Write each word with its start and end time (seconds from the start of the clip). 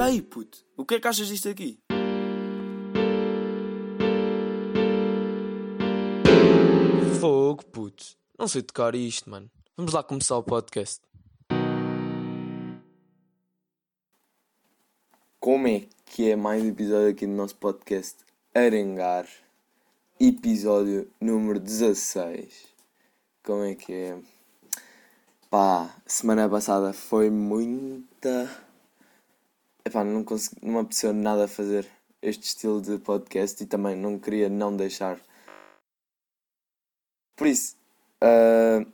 Olha 0.00 0.12
aí, 0.12 0.22
puto. 0.22 0.64
O 0.76 0.84
que 0.84 0.94
é 0.94 1.00
que 1.00 1.08
achas 1.08 1.26
disto 1.26 1.48
aqui? 1.48 1.76
Fogo, 7.20 7.64
puto. 7.66 8.04
Não 8.38 8.46
sei 8.46 8.62
tocar 8.62 8.94
isto, 8.94 9.28
mano. 9.28 9.50
Vamos 9.76 9.92
lá 9.92 10.04
começar 10.04 10.36
o 10.36 10.42
podcast. 10.44 11.00
Como 15.40 15.66
é 15.66 15.88
que 16.06 16.30
é 16.30 16.36
mais 16.36 16.62
um 16.62 16.68
episódio 16.68 17.08
aqui 17.08 17.26
do 17.26 17.32
nosso 17.32 17.56
podcast 17.56 18.18
Arengar? 18.54 19.26
Episódio 20.20 21.10
número 21.20 21.58
16. 21.58 22.68
Como 23.42 23.64
é 23.64 23.74
que 23.74 23.92
é? 23.92 24.18
Pá, 25.50 25.92
semana 26.06 26.48
passada 26.48 26.92
foi 26.92 27.30
muita. 27.30 28.67
Epá, 29.88 30.04
não, 30.04 30.22
consegui, 30.22 30.56
não 30.62 30.74
me 30.74 30.80
apeteceu 30.80 31.14
nada 31.14 31.48
fazer 31.48 31.88
este 32.20 32.48
estilo 32.48 32.78
de 32.78 32.98
podcast 32.98 33.62
e 33.62 33.66
também 33.66 33.96
não 33.96 34.18
queria 34.18 34.46
não 34.50 34.76
deixar. 34.76 35.18
Por 37.34 37.46
isso, 37.46 37.74
uh, 38.22 38.86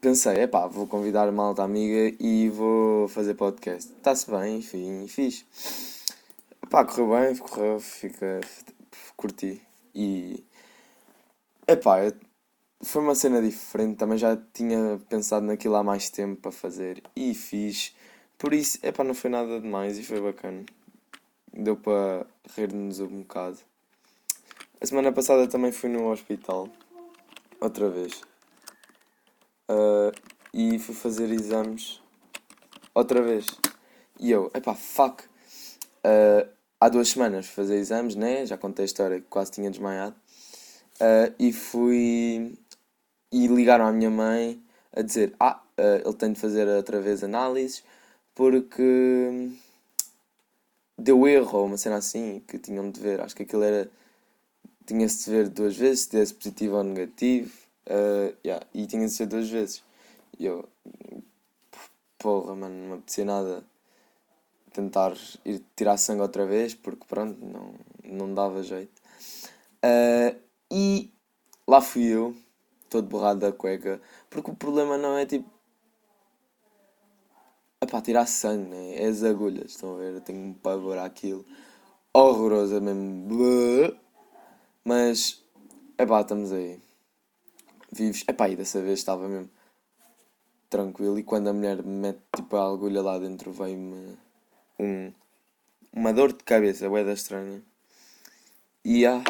pensei, 0.00 0.44
epá, 0.44 0.66
vou 0.66 0.86
convidar 0.86 1.28
uma 1.28 1.44
alta 1.44 1.62
amiga 1.62 2.16
e 2.18 2.48
vou 2.48 3.08
fazer 3.08 3.34
podcast. 3.34 3.92
Está-se 3.92 4.30
bem, 4.30 4.56
enfim, 4.56 5.06
fiz. 5.06 5.44
Epá, 6.62 6.82
correu 6.82 7.10
bem, 7.10 7.36
correu, 7.36 7.78
fica, 7.78 8.40
curti. 9.14 9.60
E, 9.94 10.42
epá, 11.68 12.10
foi 12.80 13.02
uma 13.02 13.14
cena 13.14 13.42
diferente, 13.42 13.98
também 13.98 14.16
já 14.16 14.34
tinha 14.54 14.98
pensado 15.10 15.44
naquilo 15.44 15.76
há 15.76 15.84
mais 15.84 16.08
tempo 16.08 16.40
para 16.40 16.52
fazer 16.52 17.02
e 17.14 17.34
fiz. 17.34 17.94
Por 18.42 18.52
isso, 18.52 18.76
epá, 18.82 19.04
não 19.04 19.14
foi 19.14 19.30
nada 19.30 19.60
demais 19.60 19.96
e 19.96 20.02
foi 20.02 20.20
bacana. 20.20 20.64
Deu 21.52 21.76
para 21.76 22.26
rir-nos 22.56 22.98
um 22.98 23.20
bocado. 23.20 23.58
A 24.80 24.84
semana 24.84 25.12
passada 25.12 25.46
também 25.46 25.70
fui 25.70 25.88
no 25.88 26.10
hospital 26.10 26.68
outra 27.60 27.88
vez. 27.88 28.20
Uh, 29.70 30.10
e 30.52 30.76
fui 30.80 30.92
fazer 30.92 31.30
exames 31.30 32.02
outra 32.92 33.22
vez. 33.22 33.46
E 34.18 34.32
eu, 34.32 34.50
epá, 34.52 34.74
fuck. 34.74 35.22
Uh, 36.04 36.50
há 36.80 36.88
duas 36.88 37.10
semanas 37.10 37.46
fui 37.46 37.54
fazer 37.54 37.76
exames, 37.76 38.16
né? 38.16 38.44
Já 38.44 38.58
contei 38.58 38.82
a 38.82 38.86
história 38.86 39.20
que 39.20 39.26
quase 39.28 39.52
tinha 39.52 39.70
desmaiado. 39.70 40.16
Uh, 40.96 41.32
e 41.38 41.52
fui. 41.52 42.58
E 43.30 43.46
ligaram 43.46 43.86
à 43.86 43.92
minha 43.92 44.10
mãe 44.10 44.60
a 44.92 45.00
dizer: 45.00 45.32
Ah, 45.38 45.62
ele 45.76 46.14
tem 46.14 46.32
de 46.32 46.40
fazer 46.40 46.66
outra 46.66 47.00
vez 47.00 47.22
análises 47.22 47.84
porque 48.34 49.50
deu 50.98 51.26
erro 51.26 51.58
ou 51.58 51.66
uma 51.66 51.76
cena 51.76 51.96
assim 51.96 52.40
que 52.46 52.58
tinham 52.58 52.90
de 52.90 53.00
ver. 53.00 53.20
Acho 53.20 53.36
que 53.36 53.42
aquilo 53.42 53.62
era 53.62 53.90
tinha-se 54.86 55.24
de 55.24 55.30
ver 55.30 55.48
duas 55.48 55.76
vezes, 55.76 56.04
se 56.04 56.10
desse 56.12 56.34
positivo 56.34 56.76
ou 56.76 56.84
negativo. 56.84 57.52
Uh, 57.86 58.34
yeah, 58.44 58.64
e 58.72 58.86
tinha-se 58.86 59.14
de 59.14 59.16
ser 59.18 59.26
duas 59.26 59.48
vezes. 59.48 59.82
E 60.38 60.46
eu, 60.46 60.68
porra, 62.18 62.54
mano, 62.54 62.74
não 62.74 62.86
me 62.88 62.94
apetecia 62.94 63.24
nada 63.24 63.64
tentar 64.72 65.14
ir 65.44 65.62
tirar 65.76 65.96
sangue 65.96 66.22
outra 66.22 66.46
vez, 66.46 66.74
porque 66.74 67.04
pronto, 67.06 67.38
não, 67.44 67.74
não 68.04 68.34
dava 68.34 68.62
jeito. 68.62 69.00
Uh, 69.84 70.38
e 70.70 71.12
lá 71.66 71.80
fui 71.80 72.04
eu, 72.04 72.34
todo 72.88 73.08
borrado 73.08 73.40
da 73.40 73.52
cueca, 73.52 74.00
porque 74.30 74.50
o 74.50 74.56
problema 74.56 74.96
não 74.96 75.16
é 75.16 75.26
tipo. 75.26 75.51
Epá, 77.82 78.00
tirar 78.00 78.26
sangue, 78.26 78.70
né? 78.70 78.94
É 78.94 79.06
as 79.06 79.24
agulhas, 79.24 79.72
estão 79.72 79.96
a 79.96 79.98
ver? 79.98 80.14
Eu 80.14 80.20
tenho 80.20 80.38
um 80.38 80.54
pavor 80.54 80.98
àquilo. 80.98 81.44
Horroroso, 82.14 82.76
é 82.76 82.80
mesmo. 82.80 83.98
Mas, 84.84 85.42
epá, 85.98 86.20
estamos 86.20 86.52
aí. 86.52 86.78
Vives. 87.90 88.24
Epá, 88.28 88.48
e 88.48 88.54
dessa 88.54 88.80
vez 88.80 89.00
estava 89.00 89.28
mesmo 89.28 89.50
tranquilo. 90.70 91.18
E 91.18 91.24
quando 91.24 91.48
a 91.48 91.52
mulher 91.52 91.82
me 91.82 91.90
mete 92.02 92.20
tipo 92.36 92.54
a 92.54 92.68
agulha 92.70 93.02
lá 93.02 93.18
dentro, 93.18 93.50
vem-me 93.50 94.16
um, 94.78 95.12
uma 95.92 96.12
dor 96.12 96.32
de 96.32 96.44
cabeça, 96.44 96.88
da 96.88 97.12
estranha. 97.12 97.60
E 98.84 99.04
a, 99.04 99.24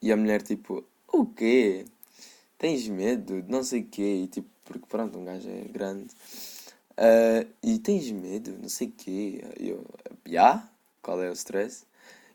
e 0.00 0.12
a 0.12 0.16
mulher 0.16 0.40
tipo, 0.42 0.84
o 1.12 1.26
quê? 1.26 1.84
Tens 2.56 2.86
medo? 2.86 3.44
Não 3.48 3.64
sei 3.64 3.80
o 3.80 3.86
quê. 3.88 4.22
E 4.22 4.28
tipo, 4.28 4.48
porque 4.64 4.86
pronto, 4.86 5.18
um 5.18 5.24
gajo 5.24 5.48
é 5.50 5.64
grande. 5.64 6.06
Uh, 6.92 7.48
e 7.62 7.78
tens 7.78 8.10
medo? 8.10 8.56
Não 8.60 8.68
sei 8.68 8.88
o 8.88 8.92
quê. 8.92 9.44
Eu, 9.58 9.84
já? 10.26 10.68
Qual 11.00 11.22
é 11.22 11.30
o 11.30 11.32
stress? 11.32 11.84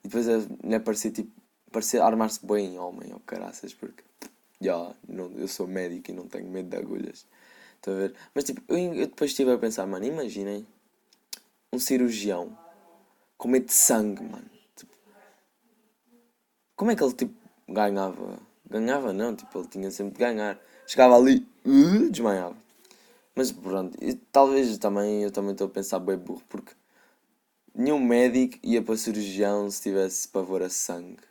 E 0.04 0.08
depois 0.08 0.28
a 0.28 0.40
mulher 0.64 0.80
parecia 0.80 1.12
tipo 1.12 1.32
parecer 1.72 2.02
armar-se 2.02 2.46
bem 2.46 2.74
em 2.74 2.80
homem, 2.80 3.10
ou 3.12 3.18
oh, 3.18 3.20
caraças, 3.20 3.74
porque 3.74 4.04
já, 4.60 4.92
não, 5.08 5.32
eu 5.34 5.48
sou 5.48 5.68
médico 5.68 6.12
e 6.12 6.14
não 6.14 6.28
tenho 6.28 6.50
medo 6.50 6.70
de 6.70 6.78
agulhas. 6.78 7.26
Estão 7.76 7.94
a 7.94 7.98
ver? 7.98 8.16
Mas 8.34 8.44
tipo, 8.46 8.62
eu, 8.68 8.78
eu 8.78 9.08
depois 9.08 9.32
estive 9.32 9.52
a 9.52 9.58
pensar, 9.58 9.86
mano, 9.86 10.06
imaginem 10.06 10.66
um 11.72 11.80
cirurgião 11.80 12.58
com 13.38 13.48
medo 13.48 13.68
de 13.68 13.74
sangue, 13.74 14.24
mano. 14.24 14.50
Tipo, 14.76 14.92
como 16.76 16.92
é 16.92 16.96
que 16.96 17.04
ele 17.04 17.14
tipo 17.14 17.36
ganhava? 17.70 18.40
Ganhava 18.70 19.14
não, 19.14 19.36
tipo, 19.36 19.60
ele 19.60 19.68
tinha 19.68 19.92
sempre 19.92 20.14
de 20.14 20.20
ganhar. 20.20 20.60
Chegava 20.88 21.16
ali, 21.16 21.48
uh, 21.66 22.10
desmaiava. 22.10 22.56
Mas 23.38 23.52
pronto, 23.52 23.96
e, 24.04 24.16
talvez 24.16 24.80
também 24.80 25.22
eu 25.22 25.30
também 25.30 25.52
estou 25.52 25.68
a 25.68 25.70
pensar 25.70 26.00
bem 26.00 26.18
burro, 26.18 26.42
porque 26.50 26.74
nenhum 27.72 28.00
médico 28.00 28.58
ia 28.64 28.82
para 28.82 28.98
cirurgião 28.98 29.70
se 29.70 29.84
tivesse 29.84 30.28
pavor 30.28 30.64
a 30.64 30.70
sangue 30.72 31.22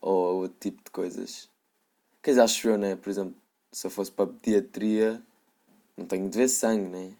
ou 0.00 0.40
outro 0.40 0.56
tipo 0.58 0.82
de 0.82 0.90
coisas. 0.90 1.50
Quer 2.22 2.30
dizer, 2.30 2.40
acho 2.40 2.68
eu, 2.70 2.78
né? 2.78 2.96
Por 2.96 3.10
exemplo, 3.10 3.34
se 3.70 3.86
eu 3.86 3.90
fosse 3.90 4.10
para 4.10 4.26
pediatria, 4.26 5.22
não 5.98 6.06
tenho 6.06 6.30
de 6.30 6.38
ver 6.38 6.48
sangue, 6.48 6.88
né? 6.88 7.12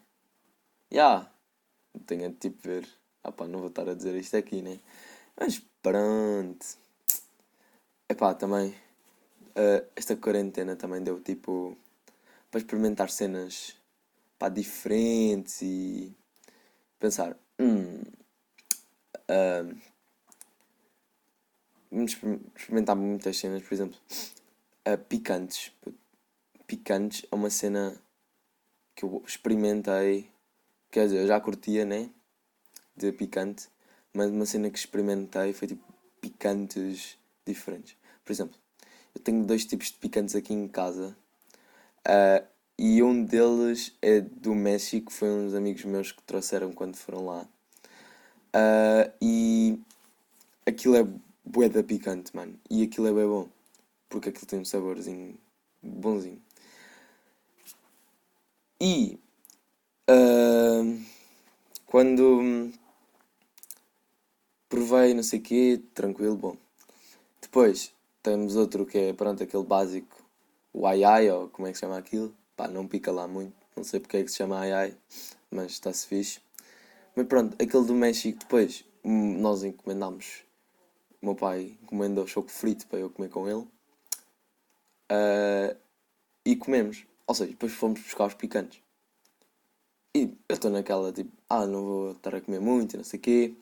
Já, 0.91 0.97
yeah. 0.97 1.33
não 1.95 2.03
tenho 2.05 2.31
de 2.31 2.37
tipo 2.37 2.63
ver. 2.63 2.89
Ah 3.23 3.31
pá, 3.31 3.47
não 3.47 3.59
vou 3.59 3.69
estar 3.69 3.87
a 3.91 3.95
dizer 3.95 4.15
isto 4.17 4.39
aqui, 4.39 4.63
né? 4.63 4.81
Mas 5.39 5.61
pronto. 5.83 6.67
Epá, 8.09 8.33
também. 8.33 8.71
Uh, 9.51 9.87
esta 9.95 10.17
quarentena 10.17 10.77
também 10.77 11.03
deu 11.03 11.21
tipo. 11.21 11.77
para 12.51 12.61
experimentar 12.61 13.11
cenas 13.11 13.78
pá, 14.39 14.49
diferentes 14.49 15.61
e 15.63 16.15
pensar. 16.99 17.37
Hum, 17.59 18.03
uh, 19.31 19.77
vamos 21.91 22.17
experimentar 22.57 22.97
muitas 22.97 23.37
cenas, 23.37 23.63
por 23.63 23.75
exemplo, 23.75 23.99
uh, 24.87 24.99
picantes. 25.09 25.73
Picantes 26.67 27.27
é 27.31 27.35
uma 27.35 27.51
cena 27.51 28.01
que 28.95 29.05
eu 29.05 29.23
experimentei, 29.27 30.31
quer 30.91 31.07
dizer, 31.07 31.23
eu 31.23 31.27
já 31.27 31.41
curtia, 31.41 31.85
né? 31.85 32.11
De 32.97 33.13
picante, 33.13 33.69
mas 34.13 34.31
uma 34.31 34.45
cena 34.45 34.69
que 34.71 34.79
experimentei 34.79 35.53
foi 35.53 35.69
tipo 35.69 35.85
picantes 36.21 37.17
diferentes. 37.47 37.97
Por 38.25 38.33
exemplo, 38.33 38.59
eu 39.15 39.21
tenho 39.21 39.45
dois 39.45 39.65
tipos 39.65 39.87
de 39.89 39.95
picantes 39.95 40.35
aqui 40.35 40.53
em 40.53 40.69
casa. 40.69 41.17
Uh, 42.01 42.58
e 42.79 43.03
um 43.03 43.25
deles 43.25 43.93
é 44.01 44.21
do 44.21 44.55
México, 44.55 45.13
foi 45.13 45.29
uns 45.29 45.55
amigos 45.55 45.85
meus 45.85 46.13
que 46.13 46.23
trouxeram 46.23 46.73
quando 46.73 46.97
foram 46.97 47.27
lá. 47.27 47.47
Uh, 48.55 49.13
e 49.21 49.81
aquilo 50.65 50.97
é 50.97 51.07
bué 51.45 51.69
da 51.69 51.83
picante, 51.83 52.35
mano. 52.37 52.59
E 52.71 52.83
aquilo 52.85 53.09
é 53.09 53.13
bem 53.13 53.27
bom. 53.27 53.49
Porque 54.09 54.29
aquilo 54.29 54.47
tem 54.47 54.61
um 54.61 54.65
saborzinho 54.65 55.37
bonzinho. 55.83 56.41
E 58.81 59.19
uh, 60.09 61.05
quando 61.87 62.73
provei 64.69 65.15
não 65.15 65.23
sei 65.25 65.41
o 65.41 65.43
quê, 65.43 65.83
tranquilo, 65.95 66.37
bom. 66.37 66.57
Depois 67.41 67.93
temos 68.23 68.55
outro 68.55 68.87
que 68.87 68.99
é, 68.99 69.13
pronto, 69.13 69.43
aquele 69.43 69.65
básico, 69.65 70.23
o 70.73 70.87
ai 70.87 71.03
ai, 71.03 71.31
ou 71.31 71.49
como 71.49 71.67
é 71.67 71.73
que 71.73 71.77
se 71.77 71.81
chama 71.81 71.99
aquilo. 71.99 72.33
Pá, 72.59 72.67
não 72.67 72.89
pica 72.89 73.13
lá 73.13 73.29
muito, 73.29 73.55
não 73.77 73.85
sei 73.85 74.01
porque 74.01 74.17
é 74.17 74.25
que 74.25 74.31
se 74.33 74.39
chama 74.39 74.59
ai 74.59 74.73
ai, 74.73 74.97
mas 75.49 75.71
está-se 75.71 76.09
fixe. 76.09 76.41
Mas 77.15 77.29
pronto, 77.29 77.55
aquele 77.63 77.85
do 77.87 77.95
México 77.95 78.41
depois, 78.41 78.85
hum, 79.05 79.39
nós 79.41 79.63
encomendámos 79.63 80.43
o 81.23 81.27
meu 81.27 81.37
pai 81.37 81.79
encomenda 81.85 82.21
o 82.21 82.27
choco 82.27 82.51
frito 82.51 82.89
para 82.89 82.99
eu 82.99 83.11
comer 83.11 83.29
com 83.31 83.49
ele. 83.49 83.65
Uh, 85.13 85.77
e 86.45 86.57
comemos. 86.57 87.07
Ou 87.29 87.35
seja, 87.37 87.53
depois 87.53 87.73
fomos 87.73 88.01
buscar 88.01 88.27
os 88.27 88.35
picantes. 88.35 88.83
E 90.17 90.37
eu 90.49 90.55
estou 90.55 90.71
naquela 90.71 91.13
tipo, 91.13 91.31
ah, 91.49 91.65
não 91.65 91.85
vou 91.85 92.11
estar 92.13 92.35
a 92.35 92.41
comer 92.41 92.61
muito, 92.61 92.97
não 92.97 93.05
sei 93.05 93.21
o 93.21 93.23
quê. 93.23 93.55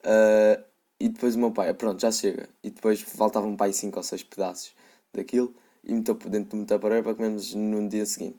Uh, 0.00 0.62
e 1.00 1.08
depois 1.08 1.36
o 1.36 1.38
meu 1.38 1.52
pai, 1.52 1.72
pronto, 1.72 2.02
já 2.02 2.12
chega. 2.12 2.50
E 2.62 2.70
depois 2.70 3.00
faltavam 3.00 3.50
um 3.50 3.56
pai 3.56 3.72
5 3.72 3.96
ou 3.96 4.02
6 4.02 4.24
pedaços 4.24 4.74
daquilo 5.10 5.54
e 5.86 5.92
meteu 5.92 6.14
por 6.14 6.30
dentro 6.30 6.50
do 6.50 6.56
metapareiro 6.56 7.04
para 7.04 7.14
comermos 7.14 7.54
no 7.54 7.88
dia 7.88 8.06
seguinte. 8.06 8.36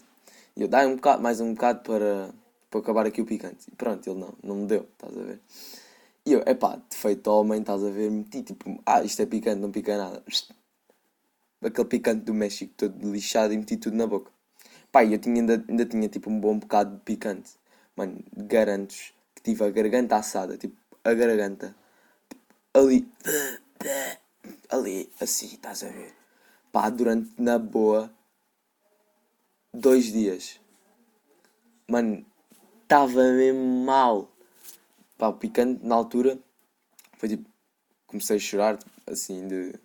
E 0.55 0.61
eu 0.61 0.67
dai 0.67 0.87
um 0.87 0.95
bocado, 0.95 1.21
mais 1.21 1.41
um 1.41 1.53
bocado 1.53 1.81
para, 1.81 2.33
para 2.69 2.79
acabar 2.79 3.05
aqui 3.05 3.21
o 3.21 3.25
picante. 3.25 3.67
E 3.71 3.75
pronto, 3.75 4.09
ele 4.09 4.19
não, 4.19 4.33
não 4.43 4.55
me 4.55 4.67
deu, 4.67 4.87
estás 4.93 5.17
a 5.17 5.21
ver? 5.23 5.39
E 6.25 6.33
eu, 6.33 6.43
epá, 6.45 6.81
defeito 6.89 7.27
homem, 7.27 7.59
estás 7.59 7.83
a 7.83 7.89
ver, 7.89 8.09
meti 8.09 8.41
tipo, 8.41 8.81
ah, 8.85 9.03
isto 9.03 9.21
é 9.21 9.25
picante, 9.25 9.59
não 9.61 9.71
pica 9.71 9.97
nada. 9.97 10.23
Aquele 11.61 11.87
picante 11.87 12.23
do 12.25 12.33
México 12.33 12.73
todo 12.75 13.11
lixado 13.11 13.53
e 13.53 13.57
meti 13.57 13.77
tudo 13.77 13.95
na 13.97 14.07
boca. 14.07 14.31
Pá, 14.91 15.03
eu 15.03 15.19
tinha, 15.19 15.41
ainda, 15.41 15.63
ainda 15.67 15.85
tinha 15.85 16.07
tipo 16.09 16.29
um 16.29 16.39
bom 16.39 16.57
bocado 16.57 16.95
de 16.95 17.01
picante. 17.01 17.51
Mano, 17.95 18.23
garanto 18.35 18.95
que 19.35 19.41
tive 19.43 19.63
a 19.65 19.69
garganta 19.69 20.15
assada, 20.15 20.57
tipo, 20.57 20.75
a 21.03 21.13
garganta. 21.13 21.75
Ali, 22.73 23.07
ali, 24.69 25.09
assim, 25.19 25.47
estás 25.47 25.83
a 25.83 25.87
ver? 25.89 26.24
Pá, 26.75 26.89
durante, 26.89 27.41
na 27.41 27.57
boa, 27.57 28.13
dois 29.73 30.11
dias. 30.11 30.59
Mano, 31.87 32.25
estava 32.83 33.31
mesmo 33.31 33.85
mal. 33.85 34.29
Pá, 35.17 35.29
o 35.29 35.35
picante 35.35 35.85
na 35.85 35.95
altura 35.95 36.37
foi 37.17 37.29
tipo. 37.29 37.49
Comecei 38.05 38.35
a 38.35 38.39
chorar, 38.39 38.79
assim, 39.07 39.47
de. 39.47 39.79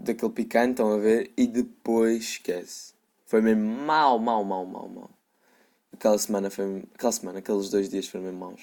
daquele 0.00 0.32
picante, 0.32 0.70
estão 0.70 0.94
a 0.94 0.96
ver? 0.96 1.30
E 1.36 1.46
depois 1.46 2.22
esquece. 2.22 2.94
Foi 3.26 3.42
mesmo 3.42 3.62
mal, 3.62 4.18
mal, 4.18 4.42
mal, 4.42 4.64
mal, 4.64 4.88
mal. 4.88 5.10
Aquela 5.92 6.16
semana 6.16 6.48
foi. 6.48 6.82
Aquela 6.94 7.12
semana, 7.12 7.40
aqueles 7.40 7.68
dois 7.68 7.90
dias 7.90 8.08
foram 8.08 8.24
mesmo 8.24 8.38
maus. 8.38 8.62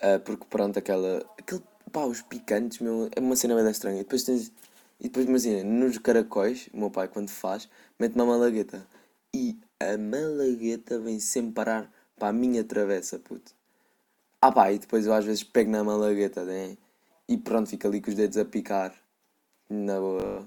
Uh, 0.00 0.20
porque 0.24 0.46
pronto, 0.48 0.78
aquela. 0.78 1.28
Aquele, 1.36 1.64
pá, 1.90 2.04
os 2.04 2.22
picantes, 2.22 2.78
meu, 2.78 3.10
é 3.16 3.18
uma 3.18 3.34
cena 3.34 3.56
bem 3.56 3.68
estranha. 3.68 4.02
E 4.02 4.04
depois 4.04 4.22
tens. 4.22 4.52
E 5.00 5.04
depois 5.04 5.26
imagina, 5.26 5.62
nos 5.62 5.98
caracóis, 5.98 6.68
o 6.72 6.78
meu 6.78 6.90
pai 6.90 7.06
quando 7.08 7.30
faz, 7.30 7.68
mete 7.98 8.14
uma 8.14 8.26
malagueta. 8.26 8.86
E 9.32 9.56
a 9.78 9.96
malagueta 9.96 10.98
vem 10.98 11.20
sempre 11.20 11.52
parar 11.52 11.92
para 12.16 12.28
a 12.28 12.32
minha 12.32 12.64
travessa, 12.64 13.18
puto. 13.18 13.52
Ah 14.40 14.50
pá, 14.50 14.72
e 14.72 14.78
depois 14.78 15.06
eu 15.06 15.12
às 15.12 15.24
vezes 15.24 15.44
pego 15.44 15.70
na 15.70 15.84
malagueta, 15.84 16.44
né? 16.44 16.76
E 17.28 17.36
pronto, 17.36 17.70
fica 17.70 17.86
ali 17.86 18.00
com 18.00 18.10
os 18.10 18.16
dedos 18.16 18.36
a 18.38 18.44
picar. 18.44 18.94
Na 19.68 20.00
boa. 20.00 20.46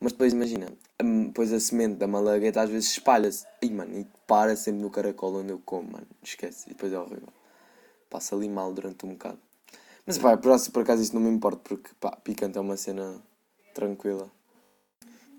Mas 0.00 0.12
depois 0.12 0.32
imagina, 0.32 0.68
depois 1.00 1.52
a 1.52 1.58
semente 1.58 1.96
da 1.96 2.06
malagueta 2.06 2.62
às 2.62 2.70
vezes 2.70 2.90
espalha-se. 2.90 3.46
E 3.62 3.70
mano, 3.70 3.98
e 3.98 4.06
para 4.26 4.54
sempre 4.54 4.82
no 4.82 4.90
caracol 4.90 5.36
onde 5.36 5.50
eu 5.50 5.60
como, 5.64 5.92
mano. 5.92 6.06
Esquece. 6.22 6.66
E 6.66 6.74
depois 6.74 6.92
é 6.92 6.98
horrível. 6.98 7.28
Passa 8.10 8.36
ali 8.36 8.48
mal 8.48 8.72
durante 8.72 9.04
um 9.06 9.10
bocado. 9.10 9.38
Mas 10.06 10.18
pá, 10.18 10.36
por, 10.36 10.52
por 10.72 10.82
acaso 10.82 11.02
isso 11.02 11.14
não 11.14 11.22
me 11.22 11.30
importa, 11.30 11.60
porque 11.64 11.90
pá, 12.00 12.16
picante 12.16 12.58
é 12.58 12.60
uma 12.60 12.76
cena 12.76 13.20
tranquila. 13.78 14.28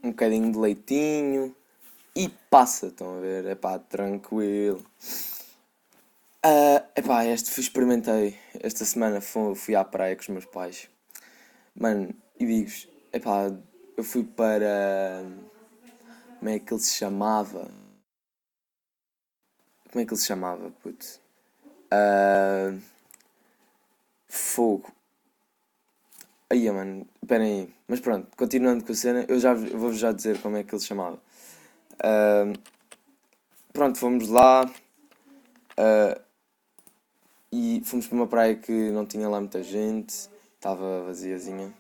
Um 0.01 0.12
bocadinho 0.12 0.50
de 0.50 0.57
leitinho 0.57 1.53
e 2.15 2.30
passa, 2.50 2.88
estão 2.88 3.18
a 3.18 3.19
ver? 3.19 3.45
É 3.45 3.53
pá, 3.53 3.77
tranquilo. 3.77 4.83
Uh, 6.45 6.81
epá, 6.95 7.25
este 7.25 7.51
fui, 7.51 7.62
experimentei. 7.62 8.39
Esta 8.62 8.86
semana 8.86 9.19
fui, 9.19 9.56
fui 9.56 9.75
à 9.75 9.83
praia 9.83 10.15
com 10.15 10.21
os 10.21 10.27
meus 10.30 10.45
pais. 10.45 10.89
Mano, 11.75 12.15
e 12.39 12.45
digo-vos, 12.45 12.88
epá, 13.12 13.51
eu 13.97 14.03
fui 14.06 14.24
para. 14.24 15.21
Como 16.39 16.50
é 16.50 16.59
que 16.59 16.74
ele 16.74 16.81
se 16.81 16.95
chamava? 16.95 17.69
Como 19.92 20.01
é 20.01 20.06
que 20.06 20.13
ele 20.13 20.21
se 20.21 20.27
chamava, 20.27 20.71
puto? 20.81 21.19
Uh, 21.92 22.80
fogo. 24.30 24.99
Aí, 26.51 26.69
mano, 26.72 27.06
esperem 27.22 27.62
aí. 27.62 27.74
Mas 27.88 28.00
pronto, 28.00 28.28
continuando 28.36 28.84
com 28.84 28.92
a 28.92 28.96
cena, 28.96 29.25
eu 29.28 29.40
já 29.40 29.54
vou 29.54 29.94
já 29.94 30.12
dizer 30.12 30.42
como 30.42 30.57
é 30.57 30.63
que 30.63 30.74
ele 30.74 30.81
se 30.81 30.88
chamava. 30.88 31.19
Uh, 31.96 32.57
pronto, 33.72 34.00
fomos 34.00 34.30
lá. 34.30 34.66
Uh, 34.66 36.19
e 37.51 37.81
fomos 37.86 38.07
para 38.07 38.16
uma 38.16 38.28
praia 38.28 38.56
que 38.56 38.92
não 38.92 39.06
tinha 39.06 39.30
lá 39.30 39.40
muita 39.40 39.62
gente, 39.62 40.30
estava 40.56 41.04
vaziazinha. 41.04 41.74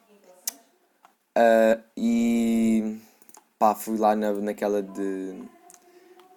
Uh, 1.37 1.83
e 1.97 2.99
pá, 3.57 3.73
fui 3.73 3.97
lá 3.97 4.15
na, 4.15 4.33
naquela 4.33 4.83
de. 4.83 5.43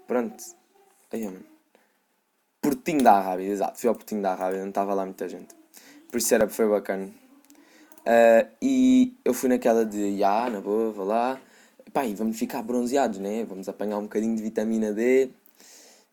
Pronto. 0.07 0.43
Aí, 1.11 1.25
mano. 1.25 1.45
Portinho 2.63 3.03
da 3.03 3.15
Arábia, 3.15 3.47
exato. 3.47 3.79
Fui 3.79 3.89
ao 3.89 3.95
Portinho 3.95 4.23
da 4.23 4.33
Arábia, 4.33 4.61
não 4.61 4.69
estava 4.69 4.95
lá 4.95 5.05
muita 5.05 5.29
gente. 5.29 5.55
Por 6.11 6.19
isso 6.19 6.35
era, 6.35 6.49
foi 6.49 6.69
bacana. 6.69 7.22
Uh, 8.03 8.49
e 8.61 9.17
eu 9.25 9.33
fui 9.33 9.49
naquela 9.49 9.85
de, 9.85 10.19
já, 10.19 10.51
na 10.51 10.61
boa, 10.61 10.91
vou 10.91 11.07
lá. 11.07 11.41
Pá, 11.93 12.05
e 12.05 12.15
vamos 12.15 12.39
ficar 12.39 12.63
bronzeados, 12.63 13.19
né? 13.19 13.45
Vamos 13.45 13.69
apanhar 13.69 13.99
um 13.99 14.05
bocadinho 14.05 14.35
de 14.35 14.43
vitamina 14.43 14.93
D. 14.93 15.31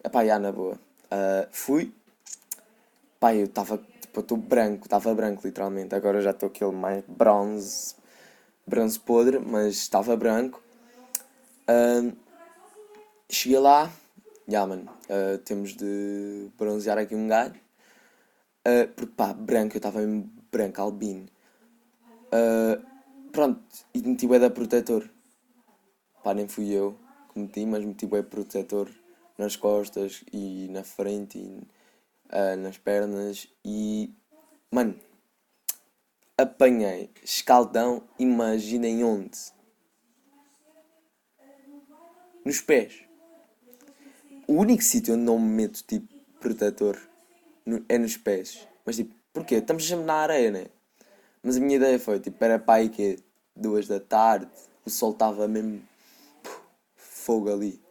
Epá, 0.03 0.25
já, 0.25 0.37
na 0.37 0.51
boa. 0.51 0.75
Uh, 1.05 1.47
fui, 1.51 1.91
Pá, 3.19 3.35
eu 3.35 3.45
estava, 3.45 3.77
tipo, 3.99 4.19
estou 4.19 4.37
branco, 4.37 4.85
estava 4.85 5.13
branco 5.13 5.45
literalmente. 5.45 5.95
Agora 5.95 6.21
já 6.21 6.31
estou 6.31 6.47
aquele 6.47 6.71
mais 6.71 7.03
bronze, 7.07 7.95
bronze 8.65 8.99
podre, 8.99 9.39
mas 9.39 9.75
estava 9.75 10.15
branco. 10.15 10.61
Uh, 11.67 12.15
cheguei 13.29 13.59
lá, 13.59 13.91
já 14.47 14.65
mano, 14.65 14.89
temos 15.43 15.75
de 15.75 16.49
bronzear 16.57 16.97
aqui 16.97 17.15
um 17.15 17.27
gajo. 17.27 17.59
Porque 18.95 19.13
pá, 19.15 19.33
branco, 19.33 19.75
eu 19.75 19.79
estava 19.79 19.99
mesmo 19.99 20.29
branco, 20.51 20.81
albino. 20.81 21.27
Uh, 22.31 22.85
pronto, 23.31 23.61
e 23.93 24.01
meti 24.01 24.27
o 24.27 24.39
da 24.39 24.49
protetor. 24.49 25.09
Pá, 26.23 26.33
nem 26.33 26.47
fui 26.47 26.71
eu 26.71 26.97
que 27.33 27.39
meti, 27.39 27.65
mas 27.65 27.83
meti 27.83 28.05
o 28.05 28.23
protetor 28.23 28.89
nas 29.37 29.55
costas 29.55 30.23
e 30.31 30.67
na 30.69 30.83
frente 30.83 31.39
e 31.39 31.67
uh, 32.31 32.55
nas 32.57 32.77
pernas 32.77 33.47
e. 33.65 34.13
Mano, 34.71 34.99
apanhei 36.37 37.09
escaldão, 37.23 38.03
imaginem 38.19 39.03
onde? 39.03 39.37
Nos 42.45 42.61
pés. 42.61 43.03
O 44.47 44.53
único 44.53 44.83
sítio 44.83 45.15
onde 45.15 45.23
não 45.23 45.39
me 45.39 45.47
meto 45.47 45.83
tipo 45.83 46.13
protetor 46.39 46.97
é 47.87 47.97
nos 47.97 48.17
pés. 48.17 48.67
Mas 48.85 48.95
tipo, 48.95 49.13
porquê? 49.33 49.55
Estamos 49.55 49.87
sempre 49.87 50.05
na 50.05 50.15
areia, 50.15 50.51
né? 50.51 50.65
Mas 51.41 51.57
a 51.57 51.59
minha 51.59 51.77
ideia 51.77 51.99
foi 51.99 52.19
tipo, 52.19 52.43
era 52.43 52.59
para 52.59 52.81
aí 52.81 52.89
que 52.89 53.19
duas 53.55 53.87
da 53.87 53.99
tarde, 53.99 54.47
o 54.85 54.89
sol 54.89 55.11
estava 55.11 55.47
mesmo 55.47 55.81
fogo 56.95 57.51
ali, 57.51 57.81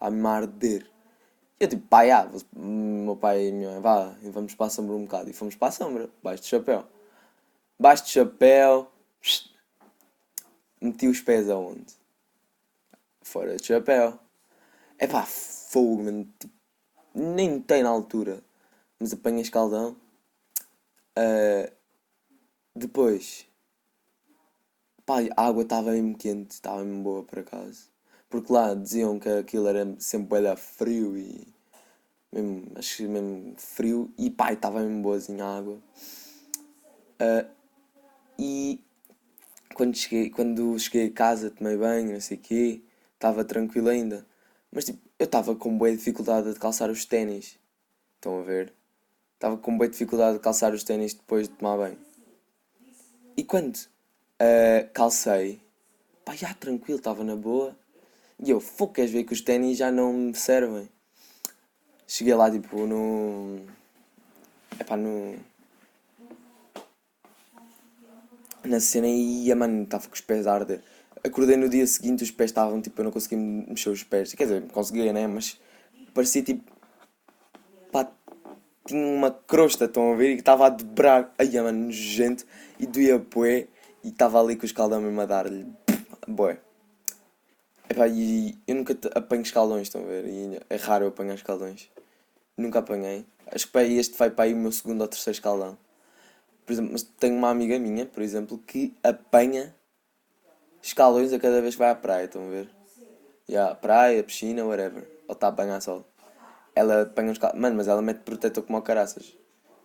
a 0.00 0.10
me 0.10 0.26
arder. 0.26 0.90
Eu 1.58 1.68
tipo, 1.68 1.86
pai, 1.86 2.10
ah, 2.10 2.28
meu 2.54 3.16
pai 3.16 3.48
e 3.48 3.52
minha 3.52 3.70
mãe, 3.70 3.80
vá, 3.80 4.14
vamos 4.22 4.54
para 4.54 4.66
a 4.66 4.70
sombra 4.70 4.94
um 4.94 5.04
bocado. 5.04 5.30
E 5.30 5.32
fomos 5.32 5.54
para 5.54 5.68
a 5.68 5.72
sombra, 5.72 6.10
baixo 6.22 6.42
de 6.42 6.48
chapéu. 6.48 6.86
Baixo 7.78 8.04
de 8.04 8.10
chapéu, 8.10 8.90
meti 10.80 11.08
os 11.08 11.20
pés 11.20 11.48
aonde? 11.48 11.94
Fora 13.22 13.56
de 13.56 13.64
chapéu. 13.64 14.18
É 14.98 15.06
pá, 15.06 15.22
fogo, 15.24 16.04
mano. 16.04 16.28
Tipo, 16.38 16.54
nem 17.14 17.60
tem 17.60 17.82
na 17.82 17.88
altura. 17.90 18.42
Mas 18.98 19.12
apanha 19.12 19.42
escaldão. 19.42 19.96
Uh, 21.18 21.75
depois, 22.76 23.46
pá, 25.06 25.20
a 25.36 25.46
água 25.46 25.62
estava 25.62 25.92
mesmo 25.92 26.16
quente, 26.16 26.52
estava 26.52 26.84
mesmo 26.84 27.02
boa 27.02 27.22
por 27.22 27.38
acaso. 27.38 27.90
Porque 28.28 28.52
lá 28.52 28.74
diziam 28.74 29.18
que 29.18 29.28
aquilo 29.28 29.68
era 29.68 29.96
sempre 29.98 30.42
bem 30.42 30.56
frio 30.56 31.16
e. 31.16 31.46
Mesmo, 32.32 32.72
acho 32.76 32.96
que 32.98 33.08
mesmo 33.08 33.54
frio. 33.56 34.12
E 34.18 34.30
pá, 34.30 34.52
estava 34.52 34.80
mesmo 34.80 35.02
boazinha 35.02 35.44
a 35.44 35.58
água. 35.58 35.78
Uh, 37.18 37.48
e 38.38 38.80
quando 39.74 39.96
cheguei, 39.96 40.28
quando 40.30 40.78
cheguei 40.78 41.06
a 41.06 41.12
casa, 41.12 41.50
tomei 41.50 41.76
banho, 41.76 42.12
não 42.12 42.20
sei 42.20 42.36
o 42.36 42.40
quê, 42.40 42.82
estava 43.14 43.44
tranquilo 43.44 43.88
ainda. 43.88 44.26
Mas 44.70 44.84
tipo, 44.84 44.98
eu 45.18 45.24
estava 45.24 45.54
com 45.54 45.78
boa 45.78 45.90
dificuldade 45.90 46.52
de 46.52 46.58
calçar 46.58 46.90
os 46.90 47.04
ténis. 47.06 47.58
Estão 48.16 48.40
a 48.40 48.42
ver? 48.42 48.74
Estava 49.34 49.56
com 49.56 49.76
boa 49.78 49.88
dificuldade 49.88 50.36
de 50.36 50.42
calçar 50.42 50.74
os 50.74 50.84
ténis 50.84 51.14
depois 51.14 51.48
de 51.48 51.54
tomar 51.54 51.76
banho. 51.76 52.05
Quando 53.46 53.76
uh, 53.76 54.90
calcei, 54.92 55.60
pá, 56.24 56.34
já 56.34 56.52
tranquilo, 56.54 56.98
estava 56.98 57.22
na 57.22 57.36
boa. 57.36 57.76
E 58.42 58.50
eu, 58.50 58.60
fogo, 58.60 58.94
queres 58.94 59.10
ver 59.10 59.24
que 59.24 59.32
os 59.32 59.40
ténis 59.40 59.78
já 59.78 59.90
não 59.90 60.12
me 60.12 60.34
servem? 60.34 60.88
Cheguei 62.06 62.34
lá, 62.34 62.50
tipo, 62.50 62.86
no. 62.86 63.60
Epá, 64.78 64.96
no. 64.96 65.36
Na 68.64 68.80
cena 68.80 69.06
e 69.06 69.50
a 69.50 69.56
mano 69.56 69.84
estava 69.84 70.08
com 70.08 70.14
os 70.14 70.20
pés 70.20 70.46
a 70.46 70.54
arder. 70.54 70.82
Acordei 71.24 71.56
no 71.56 71.68
dia 71.68 71.86
seguinte, 71.86 72.24
os 72.24 72.30
pés 72.30 72.50
estavam, 72.50 72.80
tipo, 72.82 73.00
eu 73.00 73.04
não 73.04 73.12
conseguia 73.12 73.38
mexer 73.38 73.90
os 73.90 74.02
pés. 74.02 74.34
Quer 74.34 74.44
dizer, 74.44 74.62
conseguia, 74.68 75.12
né? 75.12 75.26
Mas 75.26 75.60
parecia 76.12 76.42
tipo. 76.42 76.75
Tinha 78.86 79.06
uma 79.06 79.30
crosta, 79.30 79.86
estão 79.86 80.12
a 80.12 80.16
ver? 80.16 80.32
E 80.32 80.38
estava 80.38 80.66
a 80.66 80.68
dobrar. 80.70 81.34
Ai, 81.38 81.50
mano, 81.60 81.86
nojento. 81.86 82.44
E 82.78 82.86
doía 82.86 83.18
poé. 83.18 83.66
E 84.04 84.08
estava 84.08 84.40
ali 84.40 84.56
com 84.56 84.62
o 84.62 84.66
escaldão 84.66 85.00
mesmo 85.00 85.20
a 85.20 85.26
dar-lhe. 85.26 85.66
Boé. 86.26 86.60
E 88.12 88.58
eu 88.66 88.74
nunca 88.74 88.96
apanho 89.14 89.42
escaldões, 89.42 89.82
estão 89.82 90.02
a 90.02 90.06
ver? 90.06 90.26
E 90.26 90.60
é 90.68 90.76
raro 90.76 91.04
eu 91.04 91.08
apanhar 91.08 91.34
escaldões. 91.34 91.88
nunca 92.56 92.80
apanhei. 92.80 93.24
Acho 93.46 93.70
que 93.70 93.78
este 93.78 94.16
vai 94.18 94.30
para 94.30 94.44
aí 94.44 94.54
o 94.54 94.56
meu 94.56 94.72
segundo 94.72 95.00
ou 95.00 95.08
terceiro 95.08 95.36
escaldão. 95.36 95.78
Por 96.64 96.72
exemplo, 96.72 96.92
mas 96.92 97.02
tenho 97.02 97.36
uma 97.36 97.48
amiga 97.48 97.78
minha, 97.78 98.04
por 98.04 98.22
exemplo, 98.22 98.58
que 98.58 98.92
apanha 99.02 99.74
escalões 100.82 101.32
a 101.32 101.38
cada 101.38 101.60
vez 101.60 101.74
que 101.74 101.78
vai 101.78 101.90
à 101.90 101.94
praia, 101.94 102.24
estão 102.24 102.46
a 102.46 102.50
ver? 102.50 102.68
Yeah, 103.48 103.74
praia, 103.76 104.22
piscina, 104.24 104.64
whatever. 104.64 105.08
Ou 105.28 105.34
está 105.34 105.46
a 105.46 105.50
apanhar 105.50 105.80
sol. 105.80 106.04
Ela 106.76 107.02
apanha 107.02 107.30
uns 107.30 107.32
escaldão. 107.32 107.60
Mano, 107.60 107.76
mas 107.76 107.88
ela 107.88 108.00
mete 108.00 108.18
protetor 108.18 108.62
como 108.62 108.76
ao 108.76 108.82
caraças. 108.82 109.36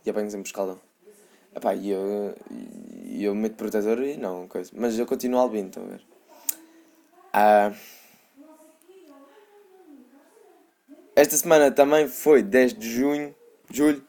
E 0.06 0.10
apanha 0.10 0.30
sempre 0.30 0.48
escaldão. 0.48 0.80
Epá, 1.56 1.74
e 1.74 1.90
eu, 1.90 2.36
eu 3.20 3.34
meto 3.34 3.56
protetor 3.56 4.04
e 4.04 4.18
não, 4.18 4.48
coisa. 4.48 4.72
Mas 4.76 5.00
eu 5.00 5.06
continuo 5.08 5.40
albino, 5.40 5.68
estão 5.70 5.84
a 5.84 5.88
ver? 5.88 6.02
Ah, 7.34 7.74
esta 11.16 11.36
semana 11.38 11.70
também 11.72 12.08
foi 12.08 12.42
10 12.42 12.74
de 12.74 12.90
junho, 12.90 13.36
julho, 13.70 14.04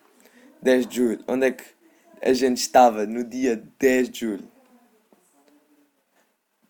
10 0.62 0.86
de 0.86 0.96
julho. 0.96 1.24
Onde 1.26 1.46
é 1.46 1.50
que 1.50 1.64
a 2.20 2.32
gente 2.32 2.58
estava 2.58 3.06
no 3.06 3.24
dia 3.24 3.62
10 3.78 4.08
de 4.08 4.20
julho? 4.20 4.48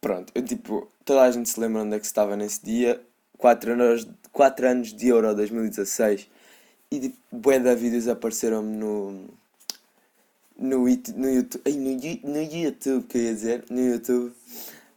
Pronto, 0.01 0.33
eu 0.35 0.43
tipo, 0.43 0.91
toda 1.05 1.23
a 1.23 1.31
gente 1.31 1.49
se 1.49 1.61
lembra 1.61 1.83
onde 1.83 1.97
é 1.97 2.01
que 2.01 2.07
estava 2.07 2.35
nesse 2.37 2.65
dia. 2.65 3.01
4 3.43 3.73
anos, 3.73 4.09
4 4.31 4.69
anos 4.69 4.95
de 4.95 5.09
Euro 5.09 5.35
2016 5.35 6.31
e 6.93 7.13
bué 7.33 7.59
de 7.59 7.75
vídeos 7.75 8.07
apareceram-me 8.07 8.77
no, 8.77 9.11
no, 10.57 10.79
no 10.79 10.89
YouTube, 10.89 11.17
no, 11.17 12.33
no 12.33 12.43
YouTube, 12.43 13.07
dizer, 13.13 13.65
no 13.69 13.81
YouTube. 13.81 14.33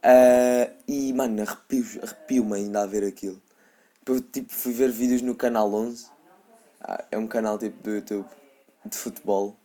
Uh, 0.03 0.71
e 0.87 1.11
mano, 1.11 1.41
arrepio-me 1.41 1.99
arrepio 2.03 2.53
ainda 2.53 2.83
a 2.83 2.85
ver 2.85 3.03
aquilo. 3.03 3.41
Eu 4.05 4.21
tipo, 4.21 4.53
fui 4.53 4.73
ver 4.73 4.91
vídeos 4.91 5.23
no 5.23 5.33
canal 5.33 5.73
11. 5.73 6.05
Ah, 6.79 7.03
é 7.09 7.17
um 7.17 7.25
canal 7.25 7.57
tipo 7.57 7.81
do 7.81 7.95
YouTube 7.95 8.27
de 8.85 8.95
futebol. 8.95 9.57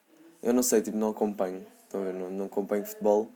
Eu 0.42 0.54
não 0.54 0.62
sei, 0.62 0.80
tipo, 0.80 0.96
não 0.96 1.10
acompanho. 1.10 1.66
Estão 1.84 2.00
a 2.00 2.04
ver? 2.04 2.14
Não, 2.14 2.30
não 2.30 2.46
acompanho 2.46 2.86
futebol. 2.86 3.30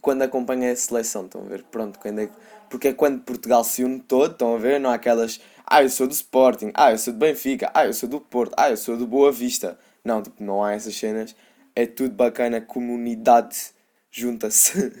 Quando 0.00 0.22
acompanho 0.22 0.64
é 0.64 0.70
a 0.70 0.76
seleção, 0.76 1.24
estão 1.24 1.42
a 1.42 1.44
ver? 1.44 1.64
Pronto, 1.64 1.98
quando 1.98 2.20
é, 2.20 2.28
porque 2.70 2.88
é 2.88 2.92
quando 2.92 3.22
Portugal 3.22 3.64
se 3.64 3.84
une 3.84 4.00
todo, 4.00 4.32
estão 4.32 4.54
a 4.54 4.58
ver? 4.58 4.80
Não 4.80 4.90
há 4.90 4.94
aquelas. 4.94 5.40
Ah, 5.66 5.82
eu 5.82 5.90
sou 5.90 6.06
do 6.06 6.12
Sporting, 6.12 6.70
ah, 6.74 6.92
eu 6.92 6.98
sou 6.98 7.12
do 7.12 7.18
Benfica, 7.18 7.70
ah, 7.74 7.86
eu 7.86 7.92
sou 7.92 8.08
do 8.08 8.20
Porto, 8.20 8.54
ah, 8.56 8.70
eu 8.70 8.76
sou 8.76 8.96
do 8.96 9.06
Boa 9.06 9.32
Vista. 9.32 9.78
Não, 10.04 10.22
tipo, 10.22 10.42
não 10.42 10.62
há 10.64 10.72
essas 10.72 10.96
cenas. 10.96 11.34
É 11.74 11.86
tudo 11.86 12.14
bacana, 12.14 12.60
comunidade 12.60 13.72
junta-se. 14.10 14.92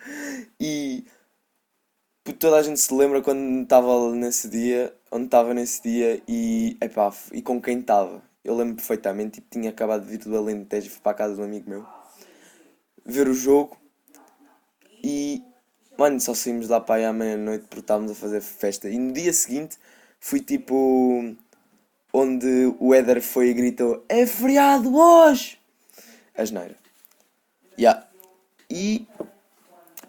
e 0.60 1.04
toda 2.38 2.56
a 2.56 2.62
gente 2.62 2.80
se 2.80 2.94
lembra 2.94 3.22
quando 3.22 3.62
estava 3.62 4.14
nesse 4.14 4.48
dia, 4.48 4.94
onde 5.10 5.26
estava 5.26 5.52
nesse 5.54 5.82
dia 5.82 6.22
e, 6.28 6.76
epá, 6.80 7.12
e 7.32 7.42
com 7.42 7.60
quem 7.60 7.80
estava. 7.80 8.22
Eu 8.44 8.54
lembro 8.56 8.76
perfeitamente, 8.76 9.40
tipo, 9.40 9.48
tinha 9.50 9.70
acabado 9.70 10.04
de 10.04 10.10
vir 10.10 10.18
do 10.18 10.36
Alentejo 10.36 10.90
fui 10.90 11.00
para 11.00 11.12
a 11.12 11.14
casa 11.14 11.34
de 11.34 11.40
um 11.40 11.44
amigo 11.44 11.68
meu 11.68 11.86
ver 13.04 13.28
o 13.28 13.34
jogo 13.34 13.76
e, 15.04 15.44
mano, 15.98 16.18
só 16.18 16.32
saímos 16.32 16.70
lá 16.70 16.80
para 16.80 16.94
aí 16.94 17.04
à 17.04 17.12
meia-noite 17.12 17.66
porque 17.68 17.80
estávamos 17.80 18.10
a 18.10 18.14
fazer 18.14 18.40
festa. 18.40 18.88
E 18.88 18.98
no 18.98 19.12
dia 19.12 19.34
seguinte 19.34 19.76
fui 20.18 20.40
tipo 20.40 21.36
onde 22.10 22.74
o 22.80 22.94
Éder 22.94 23.20
foi 23.20 23.50
e 23.50 23.54
gritou: 23.54 24.02
É 24.08 24.26
feriado 24.26 24.96
hoje! 24.96 25.60
A 26.34 26.42
geneira. 26.42 26.74
Yeah. 27.78 28.08
E 28.70 29.06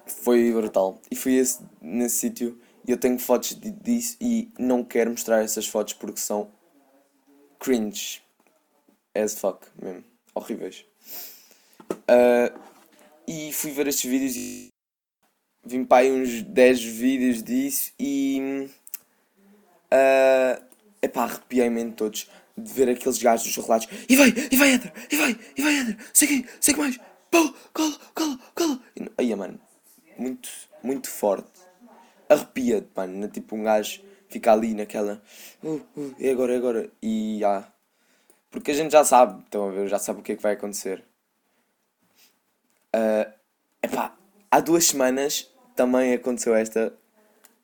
foi 0.06 0.50
brutal. 0.54 1.02
E 1.12 1.16
fui 1.16 1.36
esse, 1.36 1.60
nesse 1.82 2.16
sítio 2.16 2.58
e 2.88 2.92
eu 2.92 2.98
tenho 2.98 3.20
fotos 3.20 3.60
disso 3.60 4.16
e 4.22 4.50
não 4.58 4.82
quero 4.82 5.12
mostrar 5.12 5.44
essas 5.44 5.68
fotos 5.68 5.94
porque 5.94 6.20
são 6.20 6.50
cringe 7.60 8.22
as 9.14 9.38
fuck 9.38 9.68
mesmo. 9.82 10.06
Horríveis. 10.34 10.86
Uh, 11.92 12.58
e 13.28 13.52
fui 13.52 13.72
ver 13.72 13.88
estes 13.88 14.10
vídeos 14.10 14.36
e 14.36 14.75
vim 15.65 15.84
para 15.84 16.03
aí 16.03 16.12
uns 16.12 16.41
10 16.41 16.84
vídeos 16.84 17.43
disso 17.43 17.91
e. 18.00 18.69
Uh, 19.91 20.63
epá, 21.01 21.24
arrepiei-me 21.24 21.91
todos 21.91 22.29
de 22.57 22.74
ver 22.74 22.89
aqueles 22.89 23.17
gajos 23.17 23.53
dos 23.53 23.65
relatos. 23.65 23.88
E 24.07 24.15
vai, 24.15 24.34
e 24.51 24.55
vai, 24.55 24.74
Eder, 24.74 24.93
e 25.12 25.15
vai, 25.15 25.39
e 25.57 25.62
vai, 25.62 25.75
Eder, 25.79 25.98
segue, 26.13 26.45
segue 26.60 26.79
mais, 26.79 26.98
pô, 27.29 27.53
cola, 27.74 28.00
cola, 28.13 28.39
cola. 28.53 28.79
Aí, 29.17 29.36
mano, 29.36 29.60
muito, 30.17 30.50
muito 30.84 31.10
forte. 31.10 31.50
Arrepia-te, 32.29 32.88
mano. 32.95 33.27
Tipo, 33.27 33.55
um 33.55 33.63
gajo 33.63 34.01
fica 34.29 34.51
ali 34.51 34.74
naquela. 34.74 35.22
Uh, 35.63 35.81
uh, 35.95 36.15
é 36.19 36.31
agora, 36.31 36.53
é 36.53 36.57
agora. 36.57 36.89
E 37.01 37.43
ah, 37.43 37.67
Porque 38.50 38.72
a 38.72 38.74
gente 38.74 38.91
já 38.91 39.03
sabe, 39.03 39.43
estão 39.43 39.69
a 39.69 39.72
ver, 39.72 39.88
já 39.88 40.00
sabe 40.00 40.19
o 40.19 40.24
que 40.24 40.31
é 40.31 40.36
que 40.36 40.43
vai 40.43 40.53
acontecer. 40.53 41.03
Uh, 42.95 43.31
epá, 43.84 44.15
há 44.50 44.60
duas 44.62 44.86
semanas 44.86 45.51
também 45.75 46.13
aconteceu 46.13 46.55
esta 46.55 46.94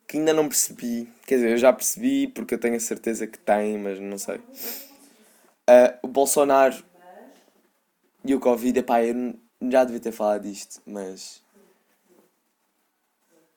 que 0.08 0.18
ainda 0.18 0.34
não 0.34 0.48
percebi. 0.48 1.08
Quer 1.26 1.36
dizer, 1.36 1.52
eu 1.52 1.58
já 1.58 1.72
percebi 1.72 2.28
porque 2.28 2.56
eu 2.56 2.60
tenho 2.60 2.76
a 2.76 2.80
certeza 2.80 3.26
que 3.26 3.40
tem, 3.40 3.78
mas 3.78 4.00
não 4.00 4.18
sei. 4.18 4.38
Uh, 4.38 5.98
o 6.04 6.08
Bolsonaro 6.08 6.84
e 8.26 8.36
o 8.36 8.40
Covid, 8.40 8.80
epá, 8.80 9.04
eu 9.04 9.36
já 9.70 9.86
devia 9.86 10.02
ter 10.02 10.12
falado 10.12 10.44
disto, 10.44 10.82
mas 10.86 11.42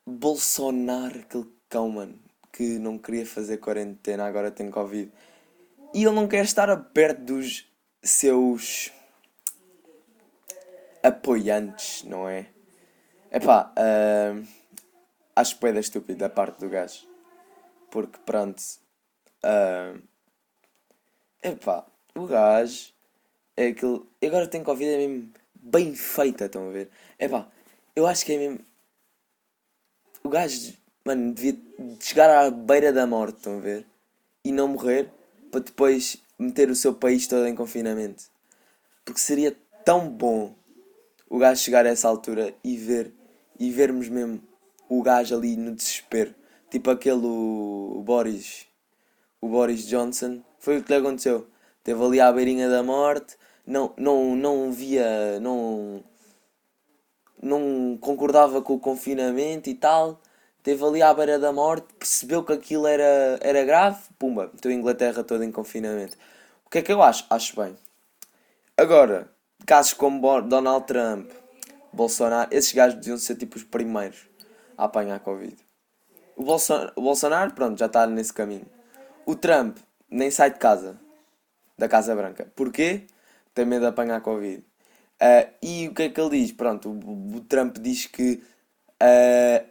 Bolsonaro, 0.06 1.20
aquele 1.20 1.50
cão, 1.68 1.88
mano, 1.88 2.18
que 2.52 2.78
não 2.78 2.98
queria 2.98 3.26
fazer 3.26 3.56
quarentena, 3.56 4.24
agora 4.24 4.50
tem 4.50 4.70
Covid. 4.70 5.10
E 5.92 6.04
ele 6.04 6.14
não 6.14 6.28
quer 6.28 6.44
estar 6.44 6.74
perto 6.76 7.20
dos 7.20 7.66
seus 8.02 8.92
apoiantes, 11.02 12.04
não 12.04 12.28
é? 12.28 12.53
Epá, 13.34 13.74
uh, 13.76 14.46
acho 15.34 15.58
que 15.58 15.66
estúpido 15.66 16.20
da 16.20 16.28
parte 16.28 16.60
do 16.60 16.68
gajo. 16.68 17.04
Porque 17.90 18.16
pronto. 18.24 18.62
Uh, 19.42 20.00
epá, 21.42 21.84
o 22.14 22.28
gajo 22.28 22.92
é 23.56 23.66
aquele. 23.66 24.02
Agora 24.24 24.46
tem 24.46 24.62
Covid, 24.62 24.88
é 24.88 24.98
mesmo 24.98 25.32
bem 25.52 25.96
feita, 25.96 26.44
estão 26.44 26.68
a 26.68 26.70
ver? 26.70 26.88
Epá, 27.18 27.48
eu 27.96 28.06
acho 28.06 28.24
que 28.24 28.34
é 28.34 28.38
mesmo 28.38 28.60
o 30.22 30.28
gajo, 30.28 30.72
mano, 31.04 31.34
devia 31.34 31.58
chegar 31.98 32.30
à 32.30 32.48
beira 32.52 32.92
da 32.92 33.04
morte, 33.04 33.38
estão 33.38 33.58
a 33.58 33.60
ver? 33.60 33.84
E 34.44 34.52
não 34.52 34.68
morrer 34.68 35.10
para 35.50 35.58
depois 35.58 36.18
meter 36.38 36.70
o 36.70 36.76
seu 36.76 36.94
país 36.94 37.26
todo 37.26 37.48
em 37.48 37.54
confinamento. 37.56 38.30
Porque 39.04 39.18
seria 39.18 39.56
tão 39.84 40.08
bom 40.08 40.54
o 41.28 41.36
gajo 41.36 41.60
chegar 41.60 41.84
a 41.84 41.88
essa 41.88 42.06
altura 42.06 42.54
e 42.62 42.76
ver 42.76 43.12
e 43.58 43.70
vermos 43.70 44.08
mesmo 44.08 44.42
o 44.88 45.02
gajo 45.02 45.36
ali 45.36 45.56
no 45.56 45.74
desespero. 45.74 46.34
Tipo 46.70 46.90
aquele 46.90 47.24
o, 47.24 47.96
o 47.98 48.02
Boris, 48.02 48.66
o 49.40 49.48
Boris 49.48 49.86
Johnson, 49.86 50.42
foi 50.58 50.78
o 50.78 50.82
que 50.82 50.92
lhe 50.92 50.98
aconteceu. 50.98 51.46
Teve 51.82 52.02
ali 52.02 52.20
à 52.20 52.32
beirinha 52.32 52.68
da 52.68 52.82
morte, 52.82 53.36
não, 53.66 53.92
não, 53.96 54.34
não 54.34 54.72
via, 54.72 55.38
não 55.40 56.02
não 57.40 57.98
concordava 58.00 58.62
com 58.62 58.74
o 58.74 58.80
confinamento 58.80 59.68
e 59.68 59.74
tal, 59.74 60.18
teve 60.62 60.82
ali 60.82 61.02
à 61.02 61.12
beira 61.12 61.38
da 61.38 61.52
morte, 61.52 61.86
percebeu 61.98 62.42
que 62.42 62.54
aquilo 62.54 62.86
era, 62.86 63.38
era 63.42 63.64
grave, 63.64 64.00
pumba, 64.18 64.50
meteu 64.52 64.70
a 64.70 64.74
Inglaterra 64.74 65.22
toda 65.22 65.44
em 65.44 65.52
confinamento. 65.52 66.16
O 66.64 66.70
que 66.70 66.78
é 66.78 66.82
que 66.82 66.92
eu 66.92 67.02
acho? 67.02 67.26
Acho 67.28 67.60
bem. 67.60 67.76
Agora, 68.76 69.28
casos 69.66 69.92
como 69.92 70.40
Donald 70.40 70.86
Trump, 70.86 71.30
Bolsonaro, 71.94 72.48
esses 72.52 72.72
gajos 72.72 72.98
deviam 72.98 73.16
ser 73.16 73.36
tipo 73.36 73.56
os 73.56 73.64
primeiros 73.64 74.28
a 74.76 74.84
apanhar 74.84 75.16
a 75.16 75.20
Covid. 75.20 75.56
O 76.36 76.42
Bolsonaro, 76.42 76.92
o 76.96 77.02
Bolsonaro, 77.02 77.54
pronto, 77.54 77.78
já 77.78 77.86
está 77.86 78.06
nesse 78.06 78.32
caminho. 78.32 78.66
O 79.24 79.36
Trump 79.36 79.78
nem 80.10 80.30
sai 80.30 80.50
de 80.50 80.58
casa, 80.58 80.98
da 81.78 81.88
Casa 81.88 82.14
Branca. 82.14 82.50
Porquê? 82.54 83.06
Tem 83.54 83.64
medo 83.64 83.82
de 83.82 83.88
apanhar 83.88 84.16
a 84.16 84.20
Covid. 84.20 84.58
Uh, 84.58 85.54
e 85.62 85.88
o 85.88 85.94
que 85.94 86.02
é 86.02 86.08
que 86.08 86.20
ele 86.20 86.30
diz? 86.30 86.52
Pronto, 86.52 86.90
o, 86.90 87.36
o 87.36 87.40
Trump 87.40 87.78
diz 87.78 88.06
que 88.06 88.42
uh, 89.00 89.68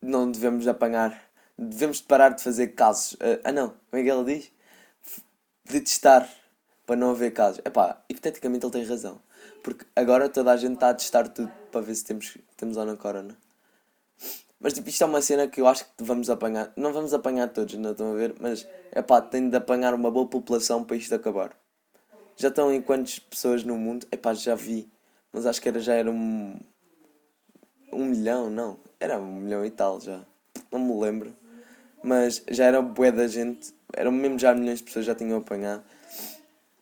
não 0.00 0.30
devemos 0.30 0.66
apanhar, 0.66 1.20
devemos 1.58 2.00
parar 2.00 2.30
de 2.30 2.42
fazer 2.42 2.68
casos. 2.68 3.12
Uh, 3.14 3.40
ah 3.44 3.52
não, 3.52 3.68
como 3.90 4.00
é 4.00 4.02
que 4.02 4.10
ele 4.10 4.34
diz? 4.34 4.52
De 5.64 5.80
testar 5.80 6.28
para 6.86 6.96
não 6.96 7.10
haver 7.10 7.32
casos. 7.32 7.60
Epá, 7.64 8.02
hipoteticamente 8.08 8.64
ele 8.64 8.72
tem 8.72 8.84
razão. 8.84 9.20
Porque 9.66 9.84
agora 9.96 10.28
toda 10.28 10.52
a 10.52 10.56
gente 10.56 10.74
está 10.74 10.90
a 10.90 10.94
testar 10.94 11.26
tudo 11.26 11.50
para 11.72 11.80
ver 11.80 11.96
se 11.96 12.04
temos, 12.04 12.38
temos 12.56 12.76
ou 12.76 12.86
não 12.86 12.96
corona. 12.96 13.36
Mas 14.60 14.72
tipo, 14.72 14.88
isto 14.88 15.02
é 15.02 15.06
uma 15.08 15.20
cena 15.20 15.48
que 15.48 15.60
eu 15.60 15.66
acho 15.66 15.84
que 15.86 16.04
vamos 16.04 16.30
apanhar. 16.30 16.72
Não 16.76 16.92
vamos 16.92 17.12
apanhar 17.12 17.48
todos, 17.48 17.74
não 17.74 17.90
estão 17.90 18.12
a 18.12 18.14
ver? 18.14 18.36
Mas 18.38 18.64
é 18.92 19.02
pá, 19.02 19.20
tem 19.20 19.50
de 19.50 19.56
apanhar 19.56 19.92
uma 19.92 20.08
boa 20.08 20.28
população 20.28 20.84
para 20.84 20.96
isto 20.96 21.12
acabar. 21.12 21.50
Já 22.36 22.46
estão 22.46 22.72
em 22.72 22.80
quantas 22.80 23.18
pessoas 23.18 23.64
no 23.64 23.76
mundo? 23.76 24.06
Epá, 24.12 24.34
já 24.34 24.54
vi. 24.54 24.88
Mas 25.32 25.46
acho 25.46 25.60
que 25.60 25.68
era, 25.68 25.80
já 25.80 25.94
era 25.94 26.12
um. 26.12 26.56
Um 27.92 28.04
milhão, 28.04 28.48
não. 28.48 28.78
Era 29.00 29.18
um 29.18 29.40
milhão 29.40 29.64
e 29.64 29.70
tal 29.72 30.00
já. 30.00 30.24
Não 30.70 30.78
me 30.78 30.94
lembro. 31.00 31.36
Mas 32.04 32.40
já 32.52 32.66
era 32.66 32.80
bué 32.80 33.10
da 33.10 33.26
gente. 33.26 33.74
Eram 33.92 34.12
mesmo 34.12 34.38
já 34.38 34.54
milhões 34.54 34.78
de 34.78 34.84
pessoas 34.84 35.04
já 35.04 35.14
tinham 35.16 35.38
apanhado. 35.38 35.82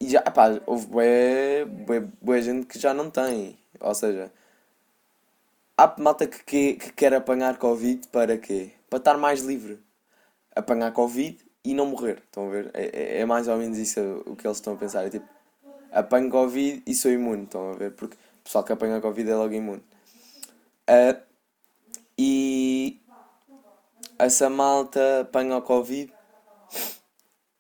E 0.05 0.11
já, 0.11 0.21
pá, 0.21 0.61
houve 0.67 0.87
bué, 0.87 1.65
bué, 1.65 2.01
bué 2.21 2.43
gente 2.43 2.67
que 2.67 2.79
já 2.79 2.93
não 2.93 3.09
tem. 3.11 3.59
Ou 3.81 3.95
seja, 3.95 4.31
há 5.79 5.95
malta 5.99 6.27
que, 6.27 6.45
que, 6.45 6.75
que 6.75 6.93
quer 6.93 7.15
apanhar 7.15 7.57
Covid 7.57 8.09
para 8.09 8.37
quê? 8.37 8.73
Para 8.91 8.99
estar 8.99 9.17
mais 9.17 9.41
livre. 9.41 9.81
Apanhar 10.55 10.93
Covid 10.93 11.39
e 11.65 11.73
não 11.73 11.87
morrer. 11.87 12.19
Estão 12.19 12.49
a 12.49 12.51
ver? 12.51 12.71
É, 12.75 12.85
é, 12.85 13.21
é 13.21 13.25
mais 13.25 13.49
ou 13.49 13.57
menos 13.57 13.79
isso 13.79 13.99
o 14.27 14.37
que 14.37 14.47
eles 14.47 14.59
estão 14.59 14.75
a 14.75 14.77
pensar. 14.77 15.07
É 15.07 15.11
tipo, 15.11 15.27
apanho 15.91 16.31
Covid 16.31 16.83
e 16.87 16.95
sou 16.95 17.11
imune. 17.11 17.45
Estão 17.45 17.71
a 17.71 17.75
ver? 17.75 17.93
Porque 17.93 18.17
o 18.17 18.45
pessoal 18.45 18.63
que 18.63 18.75
apanha 18.75 19.01
Covid 19.01 19.31
é 19.31 19.35
logo 19.35 19.55
imune. 19.55 19.83
Uh, 20.87 21.19
e 22.19 23.01
essa 24.19 24.51
malta 24.51 25.23
apanha 25.23 25.57
o 25.57 25.63
Covid 25.63 26.13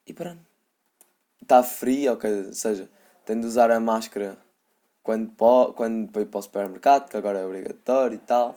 e 0.06 0.12
pronto. 0.12 0.43
Está 1.44 1.62
frio, 1.62 2.12
ou 2.12 2.54
seja, 2.54 2.88
tem 3.26 3.38
de 3.38 3.46
usar 3.46 3.70
a 3.70 3.78
máscara 3.78 4.38
quando, 5.02 5.30
po, 5.32 5.74
quando 5.74 6.10
vai 6.10 6.24
para 6.24 6.38
o 6.38 6.42
supermercado, 6.42 7.10
que 7.10 7.16
agora 7.18 7.40
é 7.40 7.44
obrigatório 7.44 8.14
e 8.14 8.18
tal. 8.18 8.56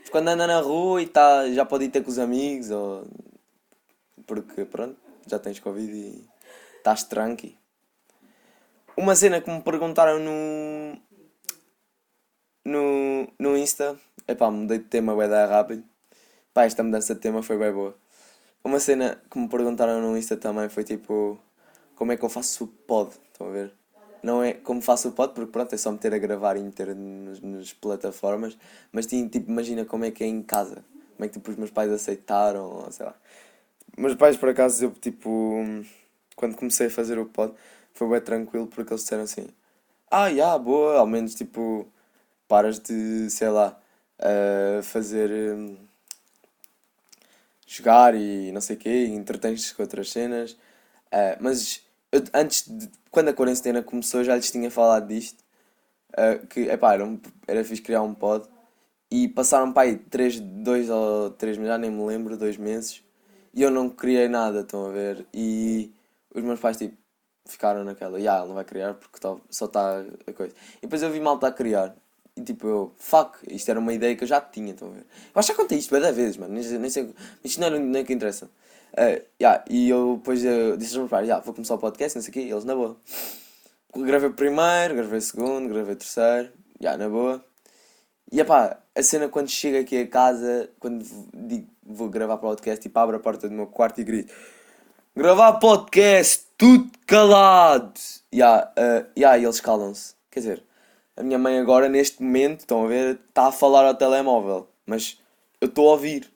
Mas 0.00 0.08
quando 0.08 0.28
anda 0.28 0.46
na 0.46 0.60
rua 0.60 1.02
e 1.02 1.06
tá, 1.06 1.46
já 1.50 1.66
pode 1.66 1.84
ir 1.84 1.90
ter 1.90 2.02
com 2.02 2.10
os 2.10 2.18
amigos, 2.18 2.70
ou 2.70 3.06
porque 4.26 4.64
pronto, 4.64 4.96
já 5.26 5.38
tens 5.38 5.60
Covid 5.60 5.92
e 5.92 6.26
estás 6.78 7.04
tranqui. 7.04 7.58
Uma 8.96 9.14
cena 9.14 9.42
que 9.42 9.50
me 9.50 9.60
perguntaram 9.60 10.18
no. 10.18 10.98
no, 12.64 13.28
no 13.38 13.58
Insta, 13.58 13.98
epá, 14.26 14.50
mudei 14.50 14.78
de 14.78 14.84
tema 14.84 15.14
bem 15.14 15.28
rápido. 15.28 15.84
Pá, 16.54 16.64
esta 16.64 16.82
mudança 16.82 17.14
de 17.14 17.20
tema 17.20 17.42
foi 17.42 17.58
bem 17.58 17.72
boa. 17.72 17.94
Uma 18.64 18.80
cena 18.80 19.20
que 19.30 19.38
me 19.38 19.48
perguntaram 19.48 20.00
no 20.00 20.16
Insta 20.16 20.38
também 20.38 20.70
foi 20.70 20.84
tipo: 20.84 21.38
como 21.94 22.12
é 22.12 22.16
que 22.16 22.24
eu 22.24 22.28
faço 22.28 22.64
o 22.64 22.66
pod? 22.66 23.10
Estão 23.32 23.48
a 23.48 23.50
ver? 23.50 23.72
Não 24.22 24.42
é 24.42 24.54
como 24.54 24.80
faço 24.80 25.08
o 25.08 25.12
pod, 25.12 25.34
porque 25.34 25.52
pronto, 25.52 25.74
é 25.74 25.78
só 25.78 25.92
meter 25.92 26.14
a 26.14 26.18
gravar 26.18 26.56
e 26.56 26.62
meter 26.62 26.94
nas, 26.94 27.40
nas 27.40 27.72
plataformas, 27.72 28.56
mas 28.92 29.06
tipo, 29.06 29.50
imagina 29.50 29.84
como 29.84 30.04
é 30.04 30.10
que 30.10 30.24
é 30.24 30.26
em 30.26 30.42
casa. 30.42 30.84
Como 31.16 31.24
é 31.24 31.28
que 31.28 31.34
tipo, 31.34 31.50
os 31.50 31.56
meus 31.56 31.70
pais 31.70 31.92
aceitaram, 31.92 32.64
ou 32.64 32.92
sei 32.92 33.06
lá. 33.06 33.14
Meus 33.96 34.14
pais, 34.14 34.36
por 34.36 34.48
acaso, 34.48 34.86
eu 34.86 34.90
tipo, 34.92 35.64
quando 36.36 36.56
comecei 36.56 36.88
a 36.88 36.90
fazer 36.90 37.18
o 37.18 37.26
pod, 37.26 37.54
foi 37.92 38.08
bem 38.08 38.20
tranquilo 38.20 38.66
porque 38.66 38.92
eles 38.92 39.02
disseram 39.02 39.24
assim: 39.24 39.46
Ah, 40.10 40.28
já, 40.30 40.36
yeah, 40.36 40.58
boa, 40.58 40.98
ao 40.98 41.06
menos 41.06 41.34
tipo, 41.34 41.86
paras 42.48 42.78
de, 42.80 43.30
sei 43.30 43.48
lá, 43.48 43.78
uh, 44.20 44.82
fazer. 44.82 45.30
Um, 45.30 45.76
jogar 47.66 48.14
e 48.14 48.52
não 48.52 48.60
sei 48.60 48.76
o 48.76 48.78
quê, 48.78 49.06
entretens-te 49.06 49.74
com 49.74 49.82
outras 49.82 50.10
cenas. 50.10 50.52
Uh, 51.12 51.36
mas 51.40 51.83
eu, 52.14 52.22
antes 52.32 52.68
de, 52.68 52.88
quando 53.10 53.28
a 53.28 53.34
quarentena 53.34 53.82
começou, 53.82 54.22
já 54.22 54.36
lhes 54.36 54.50
tinha 54.50 54.70
falado 54.70 55.08
disto. 55.08 55.42
Uh, 56.12 56.46
que 56.46 56.60
epá, 56.68 56.94
era, 56.94 57.04
um, 57.04 57.20
era 57.46 57.64
fixe 57.64 57.82
criar 57.82 58.02
um 58.02 58.14
pod. 58.14 58.48
E 59.10 59.28
passaram 59.28 59.72
para 59.72 59.88
aí 59.88 59.96
3, 59.98 60.40
2 60.40 60.90
ou 60.90 61.30
3 61.30 61.56
meses, 61.58 61.72
já 61.72 61.78
nem 61.78 61.90
me 61.90 62.04
lembro, 62.06 62.36
2 62.36 62.56
meses. 62.56 63.02
E 63.52 63.62
eu 63.62 63.70
não 63.70 63.88
criei 63.90 64.28
nada, 64.28 64.60
estão 64.60 64.86
a 64.86 64.90
ver? 64.90 65.26
E 65.34 65.92
os 66.34 66.42
meus 66.42 66.60
pais 66.60 66.76
tipo, 66.76 66.96
ficaram 67.46 67.84
naquela, 67.84 68.18
yeah, 68.18 68.40
ele 68.40 68.48
não 68.48 68.54
vai 68.54 68.64
criar 68.64 68.94
porque 68.94 69.18
tá, 69.20 69.36
só 69.50 69.66
está 69.66 70.00
a 70.26 70.32
coisa. 70.32 70.54
E 70.78 70.82
depois 70.82 71.02
eu 71.02 71.10
vi 71.10 71.20
mal 71.20 71.36
estar 71.36 71.48
a 71.48 71.52
criar. 71.52 71.94
E 72.36 72.42
tipo, 72.42 72.66
eu, 72.66 72.94
fuck, 72.96 73.38
isto 73.48 73.70
era 73.70 73.78
uma 73.78 73.92
ideia 73.92 74.16
que 74.16 74.24
eu 74.24 74.28
já 74.28 74.40
tinha, 74.40 74.72
estão 74.72 74.88
a 74.88 74.92
ver? 74.92 75.06
Eu 75.34 75.38
acho 75.38 75.52
que 75.52 75.56
contei 75.56 75.78
isto 75.78 75.90
várias 75.90 76.16
vezes, 76.16 76.36
mano, 76.36 76.54
nem, 76.54 76.64
nem 76.78 76.90
sei, 76.90 77.14
isto 77.44 77.60
não 77.60 77.68
é 77.68 77.78
nem 77.78 78.04
que 78.04 78.12
interessa. 78.12 78.50
Uh, 78.94 79.20
yeah, 79.40 79.64
e 79.68 79.90
eu 79.90 80.16
depois 80.18 80.44
eu 80.44 80.76
disse 80.76 80.92
aos 80.92 80.98
meus 80.98 81.10
pais, 81.10 81.26
yeah, 81.26 81.44
vou 81.44 81.52
começar 81.52 81.74
o 81.74 81.78
podcast, 81.78 82.16
não 82.16 82.22
sei 82.22 82.30
o 82.30 82.32
quê, 82.32 82.40
e 82.42 82.50
eles 82.50 82.64
na 82.64 82.76
boa. 82.76 82.96
Gravei 83.96 84.28
o 84.28 84.32
primeiro, 84.32 84.94
gravei 84.94 85.18
o 85.18 85.22
segundo, 85.22 85.68
gravei 85.68 85.94
o 85.94 85.96
terceiro, 85.96 86.52
yeah, 86.80 86.96
na 86.96 87.08
boa. 87.08 87.44
E 88.30 88.42
pá, 88.44 88.78
a 88.94 89.02
cena 89.02 89.28
quando 89.28 89.48
chego 89.48 89.78
aqui 89.78 89.98
a 89.98 90.06
casa, 90.06 90.70
quando 90.78 91.04
digo, 91.32 91.68
vou 91.84 92.08
gravar 92.08 92.36
podcast, 92.38 92.80
tipo, 92.80 92.98
abro 92.98 93.16
a 93.16 93.20
porta 93.20 93.48
do 93.48 93.54
meu 93.54 93.66
quarto 93.66 94.00
e 94.00 94.04
grito: 94.04 94.32
Gravar 95.16 95.54
podcast, 95.54 96.44
tudo 96.56 96.90
calado! 97.06 97.92
Yeah, 98.32 98.72
uh, 98.78 99.10
yeah, 99.16 99.38
e 99.38 99.44
eles 99.44 99.60
calam-se. 99.60 100.14
Quer 100.30 100.40
dizer, 100.40 100.64
a 101.16 101.22
minha 101.22 101.38
mãe 101.38 101.58
agora, 101.58 101.88
neste 101.88 102.22
momento, 102.22 102.60
estão 102.60 102.84
a 102.84 102.88
ver, 102.88 103.20
está 103.28 103.46
a 103.46 103.52
falar 103.52 103.86
ao 103.86 103.94
telemóvel, 103.94 104.68
mas 104.84 105.20
eu 105.60 105.68
estou 105.68 105.88
a 105.88 105.92
ouvir. 105.92 106.33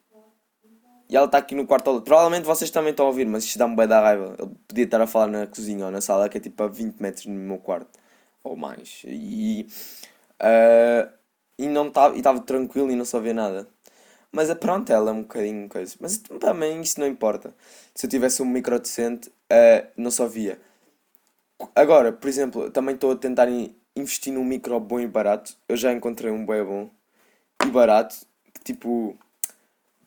E 1.08 1.16
ela 1.16 1.26
está 1.26 1.38
aqui 1.38 1.54
no 1.54 1.66
quarto. 1.66 2.00
Provavelmente 2.02 2.44
vocês 2.44 2.70
também 2.70 2.90
estão 2.90 3.06
a 3.06 3.08
ouvir, 3.08 3.26
mas 3.26 3.44
isto 3.44 3.58
dá-me 3.58 3.74
bem 3.74 3.88
da 3.88 4.00
raiva. 4.00 4.34
Ele 4.38 4.50
podia 4.66 4.84
estar 4.84 5.00
a 5.00 5.06
falar 5.06 5.26
na 5.28 5.46
cozinha 5.46 5.86
ou 5.86 5.90
na 5.90 6.00
sala, 6.00 6.28
que 6.28 6.38
é 6.38 6.40
tipo 6.40 6.62
a 6.62 6.68
20 6.68 7.00
metros 7.00 7.26
do 7.26 7.32
meu 7.32 7.58
quarto. 7.58 7.98
Ou 8.44 8.56
mais. 8.56 9.02
E. 9.06 9.66
Uh, 10.40 11.10
e 11.58 11.66
não 11.68 11.88
estava 11.88 12.40
tranquilo 12.40 12.90
e 12.90 12.96
não 12.96 13.04
só 13.04 13.20
via 13.20 13.34
nada. 13.34 13.68
Mas 14.30 14.52
pronto, 14.54 14.92
ela 14.92 15.10
é 15.10 15.12
um 15.12 15.22
bocadinho 15.22 15.68
coisa. 15.68 15.96
Mas 16.00 16.18
também 16.18 16.80
isso 16.80 17.00
não 17.00 17.06
importa. 17.06 17.54
Se 17.94 18.06
eu 18.06 18.10
tivesse 18.10 18.42
um 18.42 18.46
micro 18.46 18.78
decente, 18.78 19.28
uh, 19.28 19.88
não 19.96 20.10
só 20.10 20.26
via. 20.26 20.60
Agora, 21.74 22.12
por 22.12 22.28
exemplo, 22.28 22.70
também 22.70 22.94
estou 22.94 23.12
a 23.12 23.16
tentar 23.16 23.48
investir 23.96 24.32
num 24.32 24.44
micro 24.44 24.78
bom 24.80 25.00
e 25.00 25.06
barato. 25.06 25.56
Eu 25.68 25.76
já 25.76 25.92
encontrei 25.92 26.30
um 26.30 26.46
bem 26.46 26.64
bom 26.64 26.90
e 27.64 27.70
barato. 27.70 28.16
Que 28.54 28.60
tipo, 28.72 29.18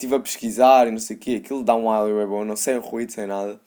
estive 0.02 0.16
a 0.16 0.20
pesquisar 0.20 0.88
e 0.88 0.92
não 0.92 1.00
sei 1.00 1.16
o 1.16 1.20
quê. 1.20 1.42
Aquilo 1.44 1.64
dá 1.64 1.76
um 1.76 1.90
áudio 1.90 2.18
bem 2.18 2.28
bom, 2.28 2.44
não 2.44 2.56
sem 2.56 2.78
ruído, 2.78 3.12
sem 3.12 3.28
nada. 3.28 3.60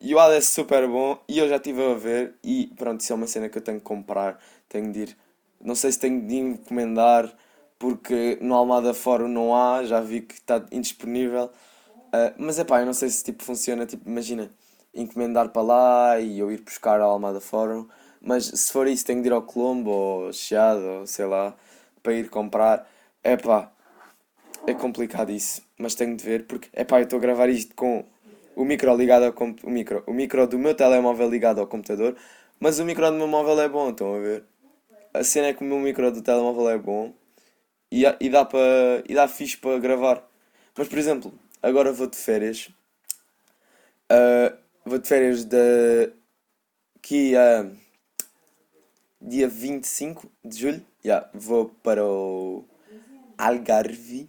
E 0.00 0.14
o 0.14 0.18
áudio 0.18 0.36
é 0.36 0.40
super 0.40 0.86
bom 0.88 1.18
e 1.28 1.38
eu 1.38 1.48
já 1.48 1.56
estive 1.56 1.84
a 1.84 1.94
ver. 1.94 2.34
E 2.42 2.72
pronto, 2.76 3.00
isso 3.00 3.12
é 3.12 3.16
uma 3.16 3.26
cena 3.26 3.48
que 3.48 3.58
eu 3.58 3.62
tenho 3.62 3.78
que 3.78 3.84
comprar. 3.84 4.38
Tenho 4.68 4.92
de 4.92 5.00
ir. 5.00 5.16
Não 5.60 5.74
sei 5.74 5.92
se 5.92 5.98
tenho 5.98 6.20
de 6.26 6.36
encomendar 6.36 7.32
porque 7.78 8.38
no 8.40 8.54
Almada 8.54 8.92
Fórum 8.92 9.28
não 9.28 9.54
há, 9.54 9.84
já 9.84 10.00
vi 10.00 10.22
que 10.22 10.34
está 10.34 10.64
indisponível. 10.72 11.50
Uh, 12.08 12.34
mas 12.38 12.58
é 12.58 12.64
pá, 12.64 12.80
eu 12.80 12.86
não 12.86 12.94
sei 12.94 13.08
se 13.10 13.22
tipo 13.22 13.44
funciona, 13.44 13.86
tipo, 13.86 14.08
imagina, 14.08 14.50
encomendar 14.94 15.50
para 15.50 15.62
lá 15.62 16.20
e 16.20 16.38
eu 16.38 16.50
ir 16.50 16.62
buscar 16.62 17.00
ao 17.00 17.10
Almada 17.12 17.40
Fórum. 17.40 17.86
Mas 18.20 18.46
se 18.46 18.72
for 18.72 18.86
isso, 18.88 19.04
tenho 19.06 19.22
de 19.22 19.28
ir 19.28 19.32
ao 19.32 19.42
Colombo 19.42 19.90
ou 19.90 20.32
Chiado 20.32 20.82
ou 20.82 21.06
sei 21.06 21.26
lá, 21.26 21.54
para 22.02 22.14
ir 22.14 22.28
comprar. 22.30 22.88
É 23.22 23.36
pá, 23.36 23.70
é 24.66 24.74
complicado 24.74 25.30
isso, 25.30 25.62
mas 25.78 25.94
tenho 25.94 26.16
de 26.16 26.24
ver 26.24 26.46
porque, 26.46 26.68
é 26.72 26.84
pá, 26.84 27.00
eu 27.00 27.04
estou 27.04 27.18
a 27.18 27.22
gravar 27.22 27.48
isto 27.48 27.74
com 27.74 28.04
o 28.56 28.64
micro 28.64 28.94
ligado 28.96 29.24
ao 29.24 29.34
o 29.62 29.70
micro, 29.70 30.02
o 30.06 30.12
micro 30.12 30.46
do 30.46 30.58
meu 30.58 30.74
telemóvel 30.74 31.30
ligado 31.30 31.60
ao 31.60 31.66
computador, 31.66 32.16
mas 32.58 32.78
o 32.78 32.84
micro 32.84 33.06
do 33.10 33.16
meu 33.16 33.28
móvel 33.28 33.60
é 33.60 33.68
bom, 33.68 33.90
estão 33.90 34.14
a 34.14 34.18
ver? 34.18 34.44
A 35.14 35.22
cena 35.24 35.48
é 35.48 35.54
que 35.54 35.62
o 35.62 35.66
meu 35.66 35.78
micro 35.78 36.10
do 36.10 36.22
telemóvel 36.22 36.68
é 36.70 36.78
bom 36.78 37.14
e, 37.90 38.04
e 38.20 38.28
dá 38.28 38.44
para 38.44 39.02
e 39.08 39.14
dá 39.14 39.28
fixe 39.28 39.56
para 39.56 39.78
gravar. 39.78 40.22
Mas 40.76 40.88
por 40.88 40.98
exemplo, 40.98 41.32
agora 41.62 41.92
vou 41.92 42.06
de 42.06 42.16
férias. 42.16 42.68
Uh, 44.10 44.56
vou 44.84 44.98
de 44.98 45.08
férias 45.08 45.44
da 45.44 45.58
que 47.00 47.34
uh, 47.34 47.76
dia 49.20 49.48
25 49.48 50.30
de 50.44 50.58
julho. 50.58 50.86
Yeah, 51.04 51.28
vou 51.32 51.70
para 51.82 52.04
o 52.04 52.64
Algarve. 53.36 54.28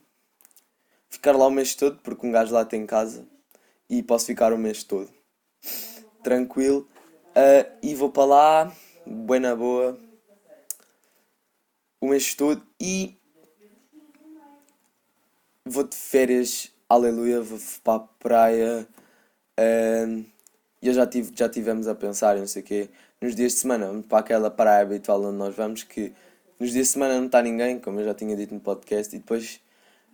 Ficar 1.20 1.36
lá 1.36 1.48
o 1.48 1.52
mês 1.52 1.76
todo, 1.76 2.00
porque 2.02 2.26
um 2.26 2.32
gajo 2.32 2.54
lá 2.54 2.64
tem 2.64 2.86
casa. 2.86 3.28
E 3.90 4.02
posso 4.02 4.26
ficar 4.26 4.54
o 4.54 4.58
mês 4.58 4.86
todo. 4.86 5.12
Tranquilo. 6.24 6.88
Uh, 7.32 7.70
e 7.84 7.94
vou 7.94 8.10
para 8.10 8.24
lá, 8.24 8.76
buena 9.06 9.54
boa. 9.54 10.00
O 12.00 12.08
mês 12.08 12.34
todo. 12.34 12.66
E 12.80 13.18
vou 15.66 15.84
de 15.84 15.98
férias, 15.98 16.72
aleluia, 16.88 17.42
vou 17.42 17.60
para 17.84 17.96
a 17.96 18.00
praia. 18.00 18.88
Uh, 19.60 20.24
eu 20.82 20.94
já, 20.94 21.06
tive, 21.06 21.34
já 21.36 21.50
tivemos 21.50 21.90
a 21.90 21.96
pensar, 21.96 22.38
não 22.38 22.48
sei 22.48 22.62
o 22.62 22.66
quê, 22.66 22.90
nos 23.20 23.36
dias 23.36 23.52
de 23.52 23.60
semana, 23.60 23.92
para 24.08 24.20
aquela 24.20 24.50
praia 24.50 24.84
habitual 24.84 25.22
onde 25.22 25.36
nós 25.36 25.54
vamos, 25.54 25.84
que 25.84 26.14
nos 26.58 26.72
dias 26.72 26.88
de 26.88 26.94
semana 26.94 27.18
não 27.18 27.26
está 27.26 27.42
ninguém, 27.42 27.78
como 27.78 28.00
eu 28.00 28.06
já 28.06 28.14
tinha 28.14 28.38
dito 28.38 28.54
no 28.54 28.62
podcast, 28.62 29.14
e 29.14 29.20
depois 29.20 29.60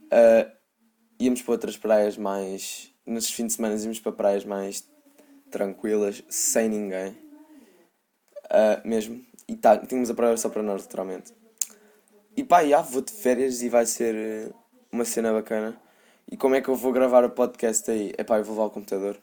uh, 0.06 0.55
íamos 1.20 1.42
para 1.42 1.52
outras 1.54 1.78
praias 1.78 2.18
mais. 2.18 2.92
Nos 3.06 3.30
fins 3.30 3.48
de 3.48 3.54
semana 3.54 3.76
íamos 3.76 4.00
para 4.00 4.12
praias 4.12 4.46
mais 4.46 4.88
tranquilas, 5.50 6.24
sem 6.30 6.70
ninguém. 6.70 7.12
Uh, 8.46 8.88
mesmo. 8.88 9.24
E 9.48 9.56
tá, 9.56 9.78
tínhamos 9.78 10.10
a 10.10 10.14
praia 10.14 10.36
só 10.38 10.50
para 10.50 10.64
nós, 10.64 10.84
literalmente. 10.84 11.34
E 12.36 12.44
pá, 12.44 12.66
já 12.66 12.82
vou 12.82 13.02
de 13.02 13.12
férias 13.12 13.62
e 13.62 13.70
vai 13.70 13.86
ser 13.86 14.54
uma 14.92 15.06
cena 15.06 15.32
bacana. 15.32 15.80
E 16.30 16.36
como 16.36 16.56
é 16.56 16.62
que 16.62 16.70
eu 16.70 16.76
vou 16.76 16.92
gravar 16.92 17.24
o 17.24 17.30
podcast 17.30 17.90
aí? 17.90 18.14
É 18.18 18.24
pá, 18.24 18.38
eu 18.38 18.44
vou 18.44 18.56
levar 18.56 18.66
o 18.68 18.72
computador. 18.72 19.18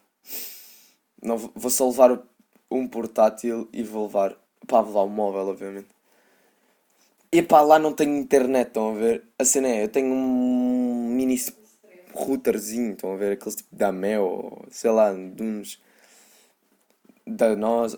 Não, 1.21 1.37
vou 1.37 1.71
só 1.71 1.89
levar 1.89 2.23
um 2.71 2.87
portátil 2.89 3.69
e 3.73 3.83
vou 3.83 4.07
levar. 4.07 4.37
Pá, 4.67 4.81
vou 4.81 4.89
levar 4.89 5.03
o 5.03 5.09
móvel, 5.09 5.49
obviamente. 5.49 5.89
E 7.31 7.43
pá, 7.43 7.63
lá 7.63 7.79
não 7.79 7.93
tenho 7.93 8.17
internet, 8.17 8.69
estão 8.69 8.91
a 8.91 8.95
ver? 8.95 9.25
A 9.39 9.45
cena 9.45 9.69
é, 9.69 9.85
eu 9.85 9.89
tenho 9.89 10.13
um 10.13 11.09
mini 11.09 11.37
routerzinho, 12.15 12.93
estão 12.93 13.13
a 13.13 13.17
ver? 13.17 13.33
Aqueles 13.33 13.57
tipo 13.57 13.75
da 13.75 13.93
Mel, 13.93 14.65
sei 14.71 14.91
lá, 14.91 15.13
de 15.13 15.43
uns. 15.43 15.81
da 17.27 17.55
nós. 17.57 17.97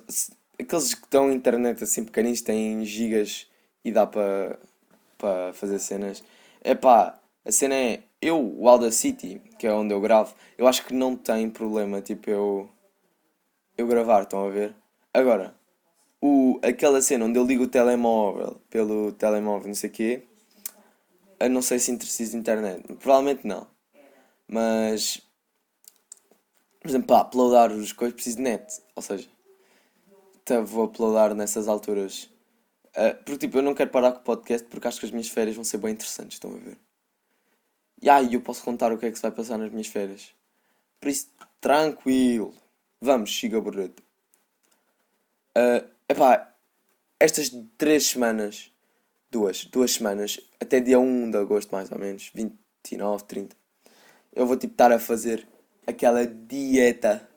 aqueles 0.58 0.94
que 0.94 1.16
na 1.16 1.32
internet 1.34 1.84
assim 1.84 2.04
pequeninos 2.04 2.42
têm 2.42 2.84
gigas 2.84 3.46
e 3.84 3.92
dá 3.92 4.06
para 4.06 4.58
para 5.18 5.52
fazer 5.54 5.78
cenas. 5.78 6.22
É 6.62 6.74
pá, 6.74 7.18
a 7.44 7.52
cena 7.52 7.74
é 7.74 8.02
eu, 8.20 8.40
o 8.58 8.68
Audacity, 8.68 9.40
que 9.58 9.66
é 9.66 9.72
onde 9.72 9.92
eu 9.94 10.00
gravo, 10.00 10.34
eu 10.58 10.66
acho 10.66 10.84
que 10.84 10.94
não 10.94 11.16
tem 11.16 11.50
problema, 11.50 12.00
tipo, 12.00 12.30
eu 12.30 12.68
eu 13.76 13.86
gravar, 13.86 14.22
estão 14.22 14.46
a 14.46 14.50
ver? 14.50 14.74
Agora, 15.12 15.54
o, 16.20 16.58
aquela 16.62 17.02
cena 17.02 17.24
onde 17.26 17.38
eu 17.38 17.44
ligo 17.44 17.64
o 17.64 17.68
telemóvel 17.68 18.60
pelo 18.70 19.12
telemóvel, 19.12 19.68
não 19.68 19.74
sei 19.74 19.90
o 19.90 19.92
quê, 19.92 20.22
eu 21.40 21.50
não 21.50 21.60
sei 21.62 21.78
se 21.78 21.96
preciso 21.96 22.32
de 22.32 22.38
internet. 22.38 22.82
Provavelmente 22.94 23.46
não. 23.46 23.66
Mas, 24.48 25.20
por 26.80 26.88
exemplo, 26.88 27.08
para 27.08 27.22
uploadar 27.22 27.72
os 27.72 27.92
coisas 27.92 28.14
preciso 28.14 28.36
de 28.36 28.42
net. 28.42 28.82
Ou 28.94 29.02
seja, 29.02 29.28
então 30.42 30.64
vou 30.64 30.84
uploadar 30.84 31.34
nessas 31.34 31.68
alturas. 31.68 32.24
Uh, 32.96 33.16
porque 33.24 33.46
tipo, 33.46 33.58
eu 33.58 33.62
não 33.62 33.74
quero 33.74 33.90
parar 33.90 34.12
com 34.12 34.18
o 34.20 34.22
podcast 34.22 34.66
porque 34.68 34.86
acho 34.86 35.00
que 35.00 35.06
as 35.06 35.12
minhas 35.12 35.28
férias 35.28 35.56
vão 35.56 35.64
ser 35.64 35.78
bem 35.78 35.92
interessantes, 35.92 36.34
estão 36.34 36.54
a 36.54 36.58
ver? 36.58 36.78
E 38.00 38.08
aí 38.08 38.34
eu 38.34 38.40
posso 38.40 38.62
contar 38.62 38.92
o 38.92 38.98
que 38.98 39.06
é 39.06 39.10
que 39.10 39.16
se 39.16 39.22
vai 39.22 39.32
passar 39.32 39.58
nas 39.58 39.70
minhas 39.70 39.86
férias. 39.86 40.34
Por 41.00 41.08
isso, 41.08 41.28
tranquilo. 41.60 42.54
Vamos, 43.00 43.30
Chiga 43.30 43.60
Borreto. 43.60 44.02
Uh, 45.56 45.88
epá, 46.08 46.54
estas 47.18 47.50
três 47.78 48.06
semanas, 48.06 48.70
duas, 49.30 49.64
duas 49.64 49.92
semanas, 49.92 50.38
até 50.60 50.80
dia 50.80 50.98
1 50.98 51.30
de 51.30 51.38
agosto 51.38 51.70
mais 51.70 51.90
ou 51.90 51.98
menos, 51.98 52.30
29, 52.34 53.24
30, 53.24 53.56
eu 54.34 54.46
vou 54.46 54.56
tipo 54.56 54.74
estar 54.74 54.92
a 54.92 54.98
fazer 54.98 55.46
aquela 55.86 56.26
dieta. 56.26 57.28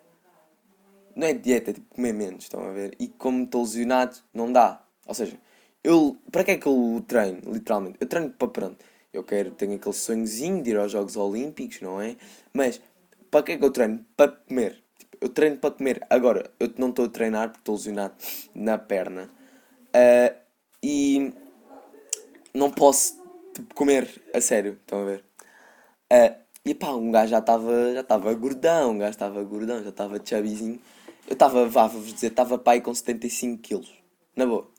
Não 1.16 1.28
é 1.28 1.34
dieta, 1.34 1.72
é 1.72 1.74
tipo 1.74 1.96
comer 1.96 2.14
menos, 2.14 2.44
estão 2.44 2.62
a 2.62 2.72
ver? 2.72 2.96
E 3.00 3.08
como 3.08 3.44
estou 3.44 3.64
lesionado, 3.64 4.18
não 4.34 4.52
dá. 4.52 4.84
Ou 5.06 5.14
seja, 5.14 5.38
eu. 5.84 6.18
Para 6.32 6.44
que 6.44 6.52
é 6.52 6.58
que 6.58 6.68
eu 6.68 7.04
treino, 7.08 7.42
literalmente? 7.52 7.98
Eu 8.00 8.08
treino 8.08 8.30
para 8.32 8.48
pronto. 8.48 8.86
Eu 9.14 9.24
quero, 9.24 9.52
tenho 9.52 9.76
aquele 9.76 9.96
sonhozinho 9.96 10.62
de 10.62 10.72
ir 10.72 10.78
aos 10.78 10.92
Jogos 10.92 11.16
Olímpicos, 11.16 11.82
não 11.82 12.02
é? 12.02 12.18
Mas 12.54 12.82
para 13.32 13.44
que 13.44 13.54
é 13.54 13.58
que 13.58 13.66
eu 13.66 13.72
treino? 13.72 14.06
Para 14.16 14.32
comer 14.32 14.84
eu 15.20 15.30
treino 15.30 15.58
para 15.58 15.72
comer. 15.72 16.06
Agora, 16.10 16.50
eu 16.60 16.72
não 16.78 16.90
estou 16.90 17.06
a 17.06 17.10
treinar 17.10 17.50
porque 17.50 17.62
estou 17.62 17.76
lesionado 17.76 18.16
na 18.54 18.78
perna. 18.78 19.30
Uh, 19.90 20.36
e 20.82 21.34
não 22.54 22.72
posso 22.72 23.22
tipo, 23.54 23.74
comer 23.74 24.10
a 24.34 24.42
sério, 24.42 24.78
estão 24.82 25.02
a 25.02 25.06
ver? 25.06 25.24
Uh, 26.12 26.36
e 26.69 26.75
pá, 26.75 26.91
um 26.91 27.12
gajo 27.12 27.32
já 27.32 27.39
estava 27.39 27.93
já 27.93 28.01
estava 28.01 28.34
gordão, 28.34 28.91
um 28.91 28.97
gajo 28.97 29.12
estava 29.12 29.43
gordão, 29.43 29.84
já 29.84 29.89
estava 29.89 30.21
chabizinho. 30.23 30.80
Eu 31.27 31.34
estava, 31.34 31.67
vá-vos 31.67 32.13
dizer, 32.13 32.27
estava 32.27 32.58
pai 32.58 32.82
com 32.82 32.93
75 32.93 33.62
quilos. 33.62 33.93
Na 34.36 34.45
boa. 34.45 34.69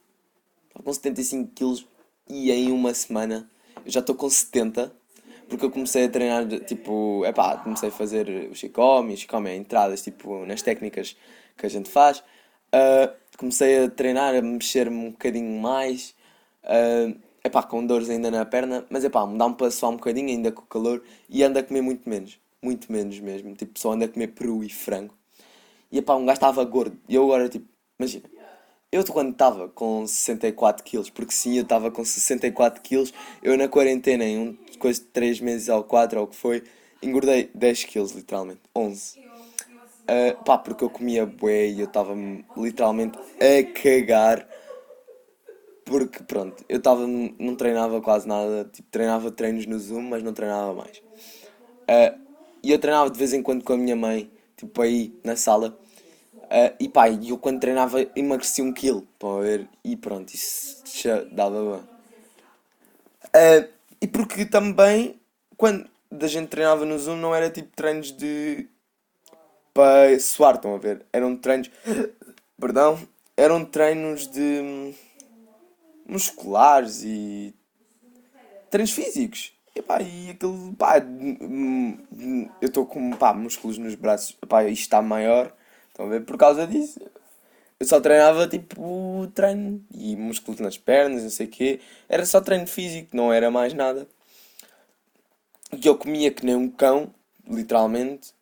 Estava 0.69 0.85
com 0.85 0.93
75 0.93 1.53
quilos 1.55 1.87
e 2.29 2.51
em 2.51 2.71
uma 2.73 2.95
semana 2.95 3.51
eu 3.85 3.91
já 3.91 4.01
estou 4.01 4.15
com 4.15 4.29
70 4.29 4.93
porque 5.49 5.65
eu 5.65 5.71
comecei 5.71 6.05
a 6.05 6.09
treinar, 6.09 6.47
tipo, 6.61 7.25
é 7.25 7.33
pá, 7.33 7.57
comecei 7.57 7.89
a 7.89 7.93
fazer 7.93 8.51
o 8.51 8.55
Shikomi, 8.55 9.17
Shikomi 9.17 9.51
é 9.51 9.57
entradas, 9.57 10.03
tipo, 10.03 10.45
nas 10.45 10.61
técnicas 10.61 11.17
que 11.57 11.65
a 11.65 11.69
gente 11.71 11.89
faz. 11.89 12.19
Uh, 12.69 13.11
comecei 13.39 13.85
a 13.85 13.91
treinar, 13.91 14.35
a 14.35 14.43
mexer-me 14.43 14.97
um 14.97 15.11
bocadinho 15.11 15.59
mais. 15.59 16.15
Uh, 16.65 17.19
é 17.49 17.51
pá, 17.51 17.63
com 17.63 17.85
dores 17.85 18.09
ainda 18.11 18.31
na 18.31 18.45
perna, 18.45 18.85
mas 18.91 19.05
é 19.05 19.09
pá, 19.09 19.27
me 19.27 19.37
dá-me 19.37 19.55
para 19.55 19.71
suar 19.71 19.91
um 19.91 19.97
bocadinho 19.97 20.29
ainda 20.29 20.53
com 20.53 20.63
o 20.63 20.67
calor 20.67 21.03
e 21.29 21.43
ando 21.43 21.59
a 21.59 21.63
comer 21.63 21.81
muito 21.81 22.09
menos. 22.09 22.39
Muito 22.63 22.93
menos 22.93 23.19
mesmo. 23.19 23.55
Tipo, 23.55 23.79
só 23.79 23.93
ando 23.93 24.05
a 24.05 24.09
comer 24.09 24.29
peru 24.29 24.63
e 24.63 24.69
frango. 24.69 25.15
E 25.91 25.99
é 25.99 26.03
pá, 26.03 26.15
um 26.15 26.27
gajo 26.27 26.37
estava 26.37 26.63
gordo. 26.65 26.99
E 27.09 27.15
eu 27.15 27.25
agora, 27.25 27.49
tipo, 27.49 27.67
imagina. 27.99 28.25
Eu 28.91 29.05
quando 29.05 29.33
estava 29.33 29.69
com 29.69 30.07
64 30.07 30.83
quilos, 30.83 31.11
porque 31.11 31.33
sim, 31.33 31.57
eu 31.57 31.63
estava 31.63 31.91
com 31.91 32.03
64 32.03 32.81
quilos, 32.81 33.13
eu 33.43 33.57
na 33.57 33.69
quarentena, 33.69 34.25
em 34.25 34.39
um 34.39 34.57
coisa 34.79 35.01
de 35.01 35.07
3 35.09 35.41
meses 35.41 35.69
ou 35.69 35.85
4 35.85 36.19
ou 36.19 36.25
o 36.25 36.29
que 36.29 36.37
foi, 36.37 36.65
engordei 37.03 37.51
10 37.55 37.85
quilos, 37.85 38.13
literalmente. 38.13 38.61
11. 38.75 39.19
Uh, 39.19 39.25
ah, 40.09 40.35
pá, 40.43 40.57
porque 40.57 40.83
eu 40.83 40.89
comia 40.89 41.27
bué 41.27 41.69
e 41.69 41.81
eu 41.81 41.87
estava 41.87 42.15
literalmente 42.57 43.19
a 43.19 43.73
cagar. 43.79 44.49
Porque, 45.89 46.23
pronto, 46.23 46.63
eu 46.69 46.77
estava, 46.77 47.07
não 47.07 47.57
treinava 47.57 47.99
quase 48.03 48.29
nada. 48.29 48.69
Tipo, 48.71 48.91
treinava 48.91 49.31
treinos 49.31 49.65
no 49.65 49.79
Zoom, 49.79 50.03
mas 50.03 50.23
não 50.23 50.35
treinava 50.35 50.75
mais. 50.75 50.99
Uh, 50.99 52.21
e 52.63 52.71
eu 52.71 52.79
treinava 52.79 53.09
de 53.09 53.19
vez 53.19 53.33
em 53.33 53.43
quando 53.43 53.65
com 53.65 53.73
a 53.73 53.79
minha 53.79 53.97
mãe, 53.97 54.31
tipo 54.55 54.83
aí 54.83 55.19
na 55.25 55.35
sala. 55.35 55.79
Uh, 56.35 56.77
e 56.79 56.91
pá, 56.91 57.09
eu 57.09 57.39
quando 57.39 57.59
treinava 57.59 58.07
emagreci 58.15 58.61
um 58.61 58.71
quilo, 58.71 59.09
estão 59.15 59.39
a 59.39 59.41
ver? 59.41 59.67
E 59.83 59.97
pronto, 59.97 60.35
isso 60.35 60.83
já 60.95 61.23
dava 61.25 61.63
bem. 61.63 61.81
Uh, 63.29 63.69
e 64.03 64.07
porque 64.07 64.45
também, 64.45 65.19
quando 65.57 65.89
a 66.11 66.27
gente 66.27 66.49
treinava 66.49 66.85
no 66.85 66.99
Zoom, 66.99 67.17
não 67.17 67.35
era 67.35 67.49
tipo 67.49 67.75
treinos 67.75 68.13
de. 68.13 68.69
para 69.73 70.21
suar, 70.21 70.57
estão 70.57 70.75
a 70.75 70.79
ver? 70.79 71.07
Eram 71.15 71.35
treinos. 71.35 71.71
Perdão. 72.61 72.99
Eram 73.35 73.65
treinos 73.65 74.27
de. 74.27 74.95
Musculares 76.09 77.03
e. 77.05 77.55
treinos 78.71 78.93
físicos. 78.93 79.53
E 79.77 79.83
pá, 79.83 80.01
e 80.03 80.31
aquele. 80.31 80.75
pá. 80.77 80.97
eu 82.61 82.69
estou 82.69 82.87
com 82.87 83.11
pá, 83.13 83.33
músculos 83.35 83.79
nos 83.79 83.95
braços. 83.95 84.33
Pá, 84.49 84.65
isto 84.65 84.83
está 84.83 85.03
maior. 85.03 85.55
Estão 85.89 86.07
a 86.07 86.09
ver? 86.09 86.25
Por 86.25 86.37
causa 86.37 86.67
disso. 86.67 87.01
Eu 87.79 87.87
só 87.87 88.01
treinava 88.01 88.49
tipo 88.49 89.31
treino 89.35 89.85
e 89.95 90.17
músculos 90.17 90.59
nas 90.59 90.77
pernas, 90.77 91.23
não 91.23 91.31
sei 91.31 91.47
o 91.47 91.51
quê. 91.51 91.81
Era 92.09 92.27
só 92.27 92.41
treino 92.41 92.67
físico, 92.67 93.17
não 93.17 93.33
era 93.33 93.51
mais 93.51 93.73
nada. 93.73 94.09
Que 95.81 95.89
eu 95.89 95.97
comia 95.97 96.33
que 96.33 96.45
nem 96.45 96.57
um 96.57 96.69
cão, 96.69 97.15
literalmente. 97.49 98.33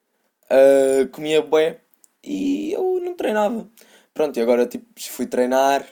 Uh, 0.44 1.08
comia 1.08 1.42
bué 1.42 1.80
e 2.22 2.72
eu 2.72 3.00
não 3.00 3.14
treinava. 3.14 3.68
Pronto, 4.14 4.38
e 4.38 4.40
agora 4.40 4.66
tipo 4.66 4.86
fui 4.96 5.26
treinar, 5.26 5.86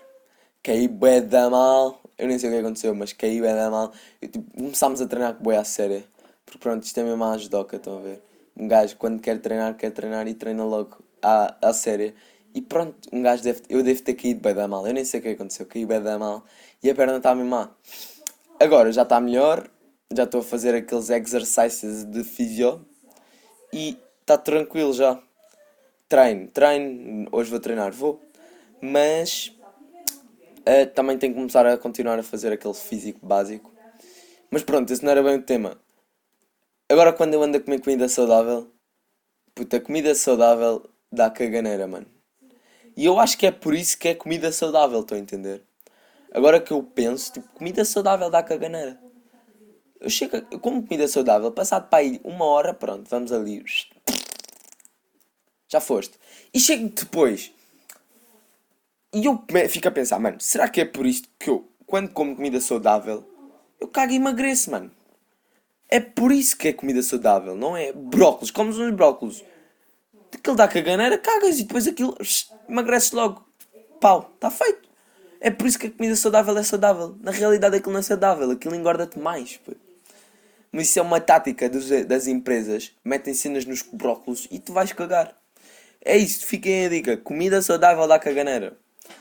caí 0.65 0.89
bué 0.89 1.21
da 1.21 1.49
mal. 1.51 2.01
Eu 2.19 2.27
nem 2.27 2.39
sei 2.39 2.49
o 2.49 2.53
que 2.53 2.59
aconteceu, 2.59 2.95
mas 2.95 3.13
caí 3.13 3.41
bué 3.41 3.55
da 3.55 3.71
mal. 3.71 3.93
Tipo, 4.21 4.43
começámos 4.57 5.01
a 5.01 5.07
treinar 5.07 5.37
bué 5.41 5.59
à 5.59 5.65
séria. 5.65 6.05
Porque 6.45 6.59
pronto, 6.59 6.83
isto 6.83 6.99
é 6.99 7.05
mesmo 7.05 7.23
a 7.23 7.33
ajudoca, 7.33 7.77
estão 7.77 7.99
a 7.99 8.01
ver? 8.01 8.23
Um 8.57 8.67
gajo 8.67 8.97
quando 8.97 9.21
quer 9.21 9.39
treinar, 9.41 9.77
quer 9.77 9.91
treinar 9.91 10.27
e 10.27 10.35
treina 10.35 10.65
logo 10.65 10.97
à, 11.23 11.55
à 11.61 11.73
séria. 11.73 12.15
E 12.55 12.63
pronto, 12.63 13.09
um 13.13 13.23
gajo 13.23 13.43
deve. 13.43 13.63
Eu 13.69 13.83
devo 13.83 14.03
ter 14.03 14.15
caído 14.15 14.41
bem 14.41 14.55
da 14.55 14.67
mal. 14.67 14.87
Eu 14.87 14.95
nem 14.95 15.05
sei 15.05 15.21
o 15.21 15.23
que 15.23 15.29
aconteceu. 15.29 15.67
Caí 15.67 15.85
bem 15.85 16.01
da 16.01 16.19
mal. 16.19 16.45
E 16.83 16.89
a 16.91 16.95
perna 16.95 17.17
está 17.19 17.35
mesmo 17.35 17.51
má. 17.51 17.71
Agora 18.59 18.91
já 18.91 19.03
está 19.03 19.21
melhor. 19.21 19.69
Já 20.15 20.25
estou 20.25 20.41
a 20.41 20.45
fazer 20.45 20.75
aqueles 20.75 21.11
exercises 21.11 22.05
de 22.05 22.23
fisio. 22.23 22.87
E 23.73 23.99
está 24.21 24.39
tranquilo 24.39 24.93
já. 24.93 25.21
Treino, 26.09 26.47
treino. 26.49 27.29
Hoje 27.33 27.51
vou 27.51 27.61
treinar, 27.61 27.93
vou. 27.93 28.23
Mas. 28.81 29.53
Uh, 30.67 30.87
também 30.95 31.19
tenho 31.19 31.35
que 31.35 31.39
começar 31.39 31.67
a 31.67 31.77
continuar 31.77 32.19
a 32.19 32.23
fazer 32.23 32.53
aquele 32.53 32.73
físico 32.75 33.25
básico. 33.25 33.71
Mas 34.51 34.63
pronto, 34.63 34.91
esse 34.93 35.05
não 35.05 35.11
era 35.11 35.23
bem 35.23 35.37
o 35.37 35.43
tema. 35.43 35.79
Agora 36.89 37.13
quando 37.13 37.35
eu 37.35 37.43
ando 37.43 37.59
a 37.59 37.61
comer 37.61 37.81
comida 37.81 38.09
saudável. 38.09 38.71
Puta, 39.55 39.81
comida 39.81 40.15
saudável 40.15 40.89
dá 41.13 41.31
caganeira, 41.31 41.87
mano. 41.87 42.07
E 42.97 43.05
eu 43.05 43.19
acho 43.19 43.37
que 43.37 43.47
é 43.47 43.51
por 43.51 43.75
isso 43.75 43.99
que 43.99 44.09
é 44.09 44.15
comida 44.15 44.51
saudável, 44.53 45.01
estão 45.01 45.19
a 45.19 45.21
entender? 45.21 45.63
Agora 46.33 46.61
que 46.61 46.73
eu 46.73 46.83
penso, 46.83 47.33
tipo, 47.33 47.49
comida 47.55 47.85
saudável 47.85 48.31
dá 48.31 48.43
caganeira. 48.43 48.99
Eu 50.01 50.11
chego, 50.11 50.37
eu 50.51 50.59
como 50.59 50.83
comida 50.83 51.07
saudável, 51.09 51.51
passado 51.53 51.89
para 51.89 52.01
aí 52.01 52.21
uma 52.25 52.45
hora, 52.45 52.75
pronto, 52.75 53.09
vamos 53.09 53.33
ali. 53.33 53.65
Já 55.69 55.81
foste. 55.81 56.19
E 56.53 56.61
chego 56.61 56.89
depois. 56.89 57.53
E 59.15 59.25
eu 59.25 59.43
fico 59.69 59.89
a 59.89 59.93
pensar, 59.93 60.19
mano, 60.19 60.41
será 60.41 60.69
que 60.69 60.81
é 60.81 60.85
por 60.85 61.07
isto 61.07 61.29
que 61.39 61.49
eu, 61.49 61.69
quando 61.87 62.09
como 62.09 62.35
comida 62.35 62.61
saudável, 62.61 63.25
eu 63.81 63.87
cago 63.89 64.13
e 64.13 64.17
emagreço, 64.17 64.71
mano? 64.71 64.91
É 65.89 66.01
por 66.01 66.33
isso 66.33 66.57
que 66.57 66.69
é 66.69 66.73
comida 66.73 67.03
saudável, 67.03 67.55
não 67.55 67.77
é? 67.77 67.93
Brócolis, 67.93 68.51
comes 68.51 68.77
uns 68.77 68.93
brócolis 68.93 69.45
aquilo 70.37 70.57
dá 70.57 70.69
caganeira, 70.69 71.17
cagas 71.19 71.59
e 71.59 71.65
depois 71.65 71.87
aquilo 71.87 72.17
emagreces 72.69 73.13
logo. 73.13 73.47
Pau, 74.01 74.31
está 74.35 74.51
feito. 74.51 74.89
É 75.41 75.51
por 75.51 75.67
isso 75.67 75.79
que 75.79 75.87
a 75.87 75.91
comida 75.91 76.17
saudável 76.17 76.57
é 76.59 76.63
saudável. 76.63 77.17
Na 77.21 77.31
realidade 77.31 77.77
aquilo 77.77 77.93
não 77.93 78.01
é 78.01 78.03
saudável, 78.03 78.51
aquilo 78.51 78.75
engorda-te 78.75 79.19
mais. 79.19 79.57
Pô. 79.59 79.73
Mas 80.73 80.89
isso 80.89 80.99
é 80.99 81.03
uma 81.03 81.21
tática 81.21 81.69
dos, 81.69 81.89
das 82.07 82.27
empresas. 82.27 82.93
Metem 83.05 83.33
cenas 83.33 83.65
nos 83.65 83.83
brócolos 83.83 84.49
e 84.51 84.59
tu 84.59 84.73
vais 84.73 84.93
cagar. 84.93 85.37
É 86.05 86.17
isso, 86.17 86.45
fiquem 86.47 86.87
a 86.87 86.89
dica. 86.89 87.17
Comida 87.17 87.63
saudável 87.63 88.07
dá 88.07 88.19
caganeira. 88.19 88.77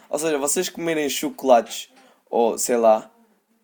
Ou 0.09 0.19
seja, 0.19 0.37
vocês 0.37 0.69
comerem 0.69 1.09
chocolates 1.09 1.89
ou 2.29 2.57
sei 2.57 2.77
lá, 2.77 3.11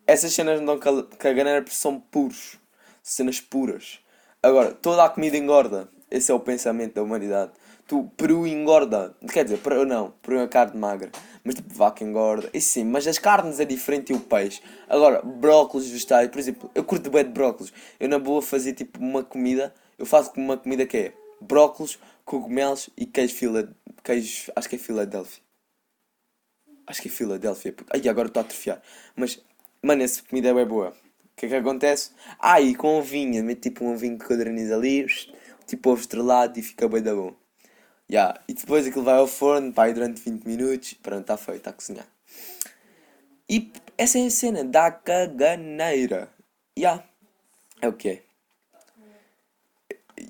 essas 0.06 0.32
cenas 0.32 0.60
não 0.60 0.76
dão 0.76 1.02
caganeira 1.18 1.60
porque 1.60 1.76
são 1.76 1.98
puros. 1.98 2.56
Cenas 3.02 3.40
puras. 3.40 3.98
Agora, 4.42 4.72
toda 4.72 5.04
a 5.04 5.08
comida 5.08 5.36
engorda. 5.36 5.88
Esse 6.10 6.30
é 6.30 6.34
o 6.34 6.40
pensamento 6.40 6.94
da 6.94 7.02
humanidade. 7.02 7.52
tu, 7.86 8.10
peru 8.16 8.46
engorda. 8.46 9.14
Quer 9.32 9.44
dizer, 9.44 9.58
peru 9.58 9.84
não, 9.84 10.12
peru 10.22 10.38
é 10.38 10.46
carne 10.46 10.78
magra. 10.78 11.10
Mas 11.42 11.56
tipo, 11.56 11.74
vaca 11.74 12.04
engorda. 12.04 12.48
E 12.54 12.60
sim, 12.60 12.84
mas 12.84 13.06
as 13.06 13.18
carnes 13.18 13.58
é 13.58 13.64
diferente 13.64 14.12
e 14.12 14.16
o 14.16 14.20
peixe. 14.20 14.62
Agora, 14.88 15.20
brócolis, 15.20 15.90
vegetais, 15.90 16.28
por 16.28 16.38
exemplo, 16.38 16.70
eu 16.74 16.84
curto 16.84 17.10
bem 17.10 17.24
de 17.24 17.30
brócolis. 17.30 17.72
Eu 17.98 18.08
na 18.08 18.18
boa 18.18 18.40
fazia 18.40 18.72
tipo 18.72 19.00
uma 19.00 19.24
comida, 19.24 19.74
eu 19.98 20.06
faço 20.06 20.30
uma 20.36 20.56
comida 20.56 20.86
que 20.86 20.96
é 20.96 21.12
brócolis, 21.40 21.98
cogumelos 22.24 22.88
e 22.96 23.04
queijo 23.04 23.34
fila, 23.34 23.68
queijo, 24.04 24.52
acho 24.54 24.68
que 24.68 24.76
é 24.76 24.78
Filadélfia. 24.78 25.49
Acho 26.90 27.02
que 27.02 27.08
é 27.08 27.10
Filadélfia. 27.10 27.72
Ai, 27.94 28.08
agora 28.08 28.26
estou 28.26 28.40
a 28.40 28.44
atrofiar. 28.44 28.82
Mas, 29.14 29.40
mano, 29.80 30.02
essa 30.02 30.20
comida 30.24 30.48
é 30.48 30.54
bem 30.54 30.66
boa. 30.66 30.88
O 30.88 31.36
que 31.36 31.46
é 31.46 31.48
que 31.48 31.54
acontece? 31.54 32.10
Ah, 32.36 32.60
e 32.60 32.74
com 32.74 33.00
vinho, 33.00 33.44
mete 33.44 33.70
tipo 33.70 33.84
um 33.84 33.96
vinho 33.96 34.18
quadronizo 34.18 34.74
ali, 34.74 35.06
tipo 35.68 35.90
ovo 35.90 36.00
estrelado 36.00 36.58
e 36.58 36.62
fica 36.62 36.88
bem 36.88 37.00
da 37.00 37.14
bom. 37.14 37.32
Yeah. 38.10 38.40
E 38.48 38.54
depois 38.54 38.88
aquilo 38.88 39.04
vai 39.04 39.14
ao 39.14 39.28
forno, 39.28 39.70
vai 39.70 39.94
durante 39.94 40.20
20 40.20 40.44
minutos, 40.44 40.94
pronto, 40.94 41.20
está 41.20 41.36
feito, 41.36 41.58
está 41.58 41.70
a 41.70 41.72
cozinhar. 41.72 42.06
E 43.48 43.72
essa 43.96 44.18
é 44.18 44.26
a 44.26 44.30
cena 44.30 44.64
da 44.64 44.90
caganeira. 44.90 46.28
Yeah. 46.76 47.04
É 47.80 47.88
o 47.88 47.92
que 47.92 48.08
é. 48.08 48.22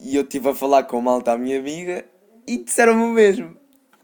E 0.02 0.14
eu 0.14 0.22
estive 0.22 0.50
a 0.50 0.54
falar 0.54 0.84
com 0.84 1.00
malta, 1.00 1.32
a 1.32 1.38
minha 1.38 1.58
amiga, 1.58 2.04
e 2.46 2.58
disseram-me 2.58 3.02
o 3.02 3.08
mesmo. 3.08 3.56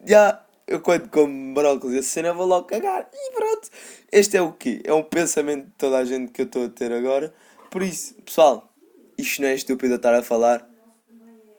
Yeah, 0.09 0.46
eu 0.67 0.81
quando 0.81 1.09
como 1.09 1.55
brócolis 1.55 1.99
essa 1.99 2.09
cena 2.09 2.33
vou 2.33 2.47
logo 2.47 2.67
cagar. 2.67 3.09
E 3.13 3.33
pronto. 3.33 3.71
Este 4.11 4.37
é 4.37 4.43
o 4.43 4.53
quê? 4.53 4.81
É 4.85 4.93
um 4.93 5.03
pensamento 5.03 5.67
de 5.67 5.73
toda 5.73 5.99
a 5.99 6.05
gente 6.05 6.33
que 6.33 6.43
eu 6.43 6.47
estou 6.47 6.67
a 6.67 6.69
ter 6.69 6.93
agora. 6.93 7.33
Por 7.71 7.83
isso, 7.83 8.15
pessoal, 8.23 8.73
isto 9.17 9.43
não 9.43 9.49
é 9.49 9.55
estúpido 9.55 9.95
a 9.95 9.97
estar 9.97 10.15
a 10.15 10.23
falar. 10.23 10.69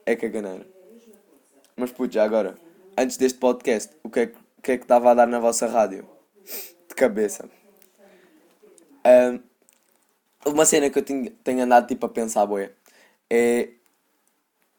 É 0.04 0.16
caganeira. 0.16 0.66
Mas 1.76 1.92
puto, 1.92 2.14
já 2.14 2.24
agora, 2.24 2.56
antes 2.96 3.16
deste 3.16 3.38
podcast, 3.38 3.94
o 4.02 4.10
que 4.10 4.20
é 4.20 4.32
que, 4.62 4.72
é 4.72 4.76
que 4.76 4.84
estava 4.84 5.10
a 5.10 5.14
dar 5.14 5.26
na 5.26 5.38
vossa 5.38 5.66
rádio? 5.66 6.06
De 6.88 6.94
cabeça. 6.94 7.48
Um, 9.06 9.40
uma 10.50 10.64
cena 10.66 10.90
que 10.90 10.98
eu 10.98 11.02
tenho, 11.02 11.30
tenho 11.30 11.62
andado 11.62 11.86
tipo 11.86 12.04
a 12.04 12.08
pensar, 12.08 12.44
boia, 12.46 12.74
é 13.30 13.70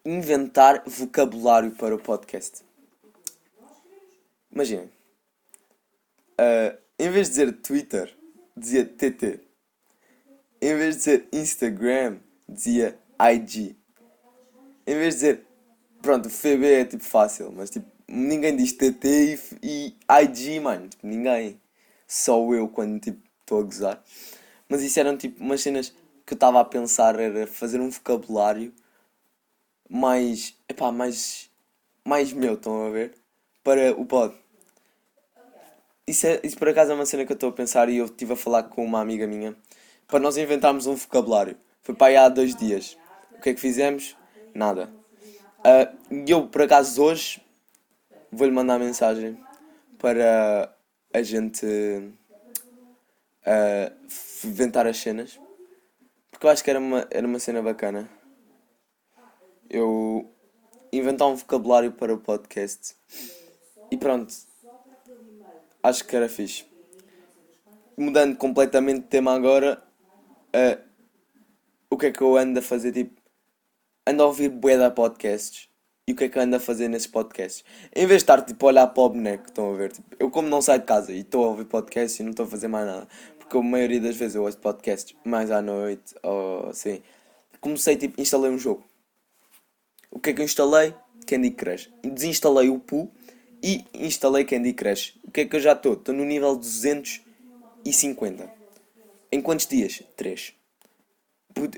inventar 0.05 0.83
vocabulário 0.85 1.71
para 1.71 1.95
o 1.95 1.99
podcast. 1.99 2.63
Imaginem. 4.51 4.89
Uh, 6.39 6.77
em 6.97 7.09
vez 7.09 7.27
de 7.27 7.31
dizer 7.31 7.53
Twitter, 7.61 8.13
dizia 8.55 8.85
TT. 8.85 9.39
Em 10.61 10.75
vez 10.75 10.95
de 10.95 10.99
dizer 10.99 11.27
Instagram, 11.31 12.19
dizia 12.47 12.97
IG. 13.19 13.75
Em 14.85 14.95
vez 14.95 15.15
de 15.15 15.19
dizer. 15.19 15.45
Pronto, 16.01 16.29
FB 16.29 16.65
é 16.65 16.85
tipo 16.85 17.03
fácil, 17.03 17.51
mas 17.51 17.69
tipo. 17.69 17.89
Ninguém 18.07 18.55
diz 18.55 18.73
TT 18.73 19.05
e, 19.05 19.39
e 19.61 19.95
IG, 20.23 20.59
mano. 20.59 20.87
Tipo, 20.89 21.05
ninguém. 21.05 21.61
Só 22.07 22.41
eu 22.53 22.67
quando 22.67 22.99
tipo 22.99 23.21
estou 23.41 23.59
a 23.59 23.63
gozar. 23.63 24.03
Mas 24.67 24.81
isso 24.81 24.99
eram 24.99 25.15
tipo 25.15 25.43
umas 25.43 25.61
cenas 25.61 25.93
que 26.25 26.33
eu 26.33 26.35
estava 26.35 26.59
a 26.59 26.65
pensar 26.65 27.19
era 27.19 27.45
fazer 27.47 27.79
um 27.79 27.89
vocabulário 27.89 28.73
mais. 29.89 30.55
Epá, 30.67 30.91
mais. 30.91 31.49
Mais 32.05 32.33
meu, 32.33 32.55
estão 32.55 32.85
a 32.85 32.89
ver? 32.89 33.18
Para 33.63 33.91
o 33.93 34.05
pod. 34.05 34.35
Isso, 36.07 36.25
é, 36.25 36.39
isso 36.43 36.57
por 36.57 36.69
acaso 36.69 36.91
é 36.91 36.95
uma 36.95 37.05
cena 37.05 37.25
que 37.25 37.31
eu 37.31 37.35
estou 37.35 37.49
a 37.49 37.53
pensar 37.53 37.87
e 37.89 37.97
eu 37.97 38.05
estive 38.05 38.33
a 38.33 38.35
falar 38.35 38.63
com 38.63 38.83
uma 38.83 38.99
amiga 38.99 39.27
minha 39.27 39.55
para 40.07 40.19
nós 40.19 40.37
inventarmos 40.37 40.87
um 40.87 40.95
vocabulário. 40.95 41.55
Foi 41.83 41.93
para 41.93 42.07
aí 42.07 42.17
há 42.17 42.27
dois 42.27 42.55
dias. 42.55 42.97
O 43.31 43.41
que 43.41 43.49
é 43.49 43.53
que 43.53 43.61
fizemos? 43.61 44.17
Nada. 44.53 44.89
Uh, 45.59 46.23
eu, 46.27 46.47
por 46.47 46.63
acaso, 46.63 47.03
hoje 47.03 47.41
vou-lhe 48.31 48.51
mandar 48.51 48.79
mensagem 48.79 49.39
para 49.97 50.73
a 51.13 51.21
gente 51.21 51.65
uh, 53.45 53.93
inventar 54.43 54.87
as 54.87 54.97
cenas. 54.97 55.39
Porque 56.31 56.45
eu 56.47 56.49
acho 56.49 56.63
que 56.63 56.69
era 56.69 56.79
uma, 56.79 57.07
era 57.11 57.27
uma 57.27 57.39
cena 57.39 57.61
bacana. 57.61 58.09
Eu 59.69 60.27
inventar 60.91 61.27
um 61.27 61.35
vocabulário 61.35 61.91
para 61.91 62.13
o 62.13 62.17
podcast. 62.17 62.95
E 63.91 63.97
pronto. 63.97 64.33
Acho 65.81 66.05
que 66.05 66.15
era 66.15 66.29
fixe. 66.29 66.65
Mudando 67.97 68.37
completamente 68.37 69.01
de 69.01 69.07
tema 69.07 69.33
agora. 69.33 69.81
Uh, 70.55 70.81
o 71.89 71.97
que 71.97 72.07
é 72.07 72.11
que 72.11 72.21
eu 72.21 72.37
ando 72.37 72.59
a 72.59 72.61
fazer? 72.61 72.91
Tipo, 72.91 73.19
ando 74.05 74.23
a 74.23 74.27
ouvir 74.27 74.49
bué 74.49 74.77
da 74.77 74.91
podcasts. 74.91 75.69
E 76.07 76.11
o 76.11 76.15
que 76.15 76.23
é 76.23 76.29
que 76.29 76.37
eu 76.37 76.41
ando 76.41 76.55
a 76.55 76.59
fazer 76.59 76.87
nesses 76.87 77.07
podcasts? 77.07 77.63
Em 77.95 78.05
vez 78.07 78.19
de 78.19 78.23
estar 78.23 78.41
tipo 78.41 78.65
a 78.65 78.69
olhar 78.69 78.87
para 78.87 79.03
o 79.03 79.09
boneco, 79.09 79.45
estão 79.45 79.73
a 79.73 79.77
ver? 79.77 79.91
Tipo, 79.91 80.15
eu 80.19 80.29
como 80.31 80.49
não 80.49 80.61
saio 80.61 80.79
de 80.79 80.85
casa 80.85 81.11
e 81.11 81.19
estou 81.19 81.45
a 81.45 81.49
ouvir 81.49 81.65
podcasts 81.65 82.19
e 82.19 82.23
não 82.23 82.31
estou 82.31 82.45
a 82.45 82.49
fazer 82.49 82.67
mais 82.67 82.85
nada. 82.85 83.07
Porque 83.37 83.57
a 83.57 83.61
maioria 83.61 84.01
das 84.01 84.15
vezes 84.15 84.35
eu 84.35 84.43
ouço 84.43 84.57
podcasts 84.57 85.15
mais 85.23 85.51
à 85.51 85.61
noite 85.61 86.15
ou 86.23 86.69
assim. 86.69 87.01
Comecei 87.61 87.95
tipo, 87.95 88.19
instalei 88.19 88.49
um 88.49 88.57
jogo. 88.57 88.83
O 90.11 90.19
que 90.19 90.31
é 90.31 90.33
que 90.33 90.41
eu 90.41 90.45
instalei? 90.45 90.95
Candy 91.27 91.51
Crush. 91.51 91.91
Desinstalei 92.03 92.69
o 92.69 92.79
Poo 92.79 93.11
e 93.61 93.85
instalei 93.93 94.45
Candy 94.45 94.73
Crush. 94.73 95.19
O 95.23 95.31
que 95.31 95.41
é 95.41 95.45
que 95.45 95.55
eu 95.55 95.59
já 95.59 95.73
estou? 95.73 95.93
Estou 95.93 96.13
no 96.13 96.25
nível 96.25 96.55
250. 96.55 98.51
Em 99.31 99.41
quantos 99.41 99.67
dias? 99.67 100.01
3. 100.15 100.53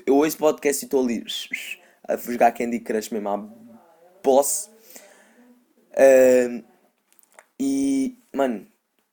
Eu 0.06 0.16
ouço 0.16 0.38
podcast 0.38 0.84
e 0.84 0.86
estou 0.86 1.04
ali 1.04 1.24
a 2.06 2.16
jogar 2.16 2.52
Candy 2.52 2.80
Crush 2.80 3.10
mesmo 3.10 3.28
à 3.28 3.36
boss. 4.22 4.70
Uh, 5.92 6.64
e, 7.58 8.16
mano, 8.32 8.66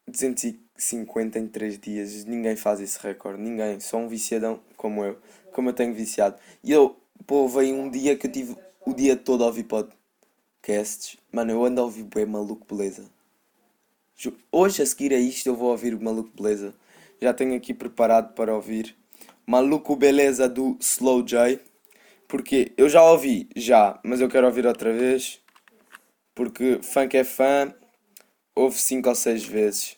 250 0.07 1.39
em 1.39 1.47
3 1.47 1.79
dias. 1.79 2.25
Ninguém 2.25 2.55
faz 2.55 2.79
esse 2.79 2.99
recorde. 2.99 3.41
Ninguém. 3.41 3.79
Só 3.79 3.97
um 3.97 4.07
viciadão 4.07 4.61
como 4.77 5.03
eu. 5.03 5.17
Como 5.51 5.69
eu 5.69 5.73
tenho 5.73 5.93
viciado. 5.93 6.37
E 6.63 6.71
eu, 6.71 6.95
pô, 7.25 7.47
veio 7.47 7.75
um 7.75 7.89
dia 7.89 8.15
que 8.15 8.27
eu 8.27 8.31
tive 8.31 8.55
o 8.85 8.93
dia 8.93 9.15
todo 9.15 9.43
a 9.43 9.47
ouvir 9.47 9.63
podcasts. 10.59 11.17
Mano, 11.31 11.51
eu 11.51 11.65
ando 11.65 11.81
a 11.81 11.85
ouvir 11.85 12.03
bem 12.03 12.25
maluco 12.25 12.65
beleza. 12.75 13.05
Hoje 14.51 14.81
a 14.81 14.85
seguir 14.85 15.13
a 15.13 15.19
isto 15.19 15.47
eu 15.47 15.55
vou 15.55 15.71
ouvir 15.71 15.97
maluco 15.99 16.29
beleza. 16.35 16.73
Já 17.21 17.33
tenho 17.33 17.55
aqui 17.55 17.73
preparado 17.73 18.33
para 18.33 18.53
ouvir 18.53 18.95
Maluco 19.45 19.95
Beleza 19.95 20.47
do 20.47 20.77
Slow 20.79 21.23
J. 21.23 21.59
Porque 22.27 22.71
eu 22.77 22.87
já 22.87 23.03
ouvi, 23.03 23.49
já, 23.55 23.99
mas 24.03 24.21
eu 24.21 24.29
quero 24.29 24.45
ouvir 24.47 24.65
outra 24.65 24.93
vez. 24.93 25.41
Porque 26.35 26.79
funk 26.81 27.17
é 27.17 27.23
fã, 27.23 27.73
ouve 28.55 28.77
5 28.77 29.09
ou 29.09 29.15
6 29.15 29.43
vezes 29.45 29.97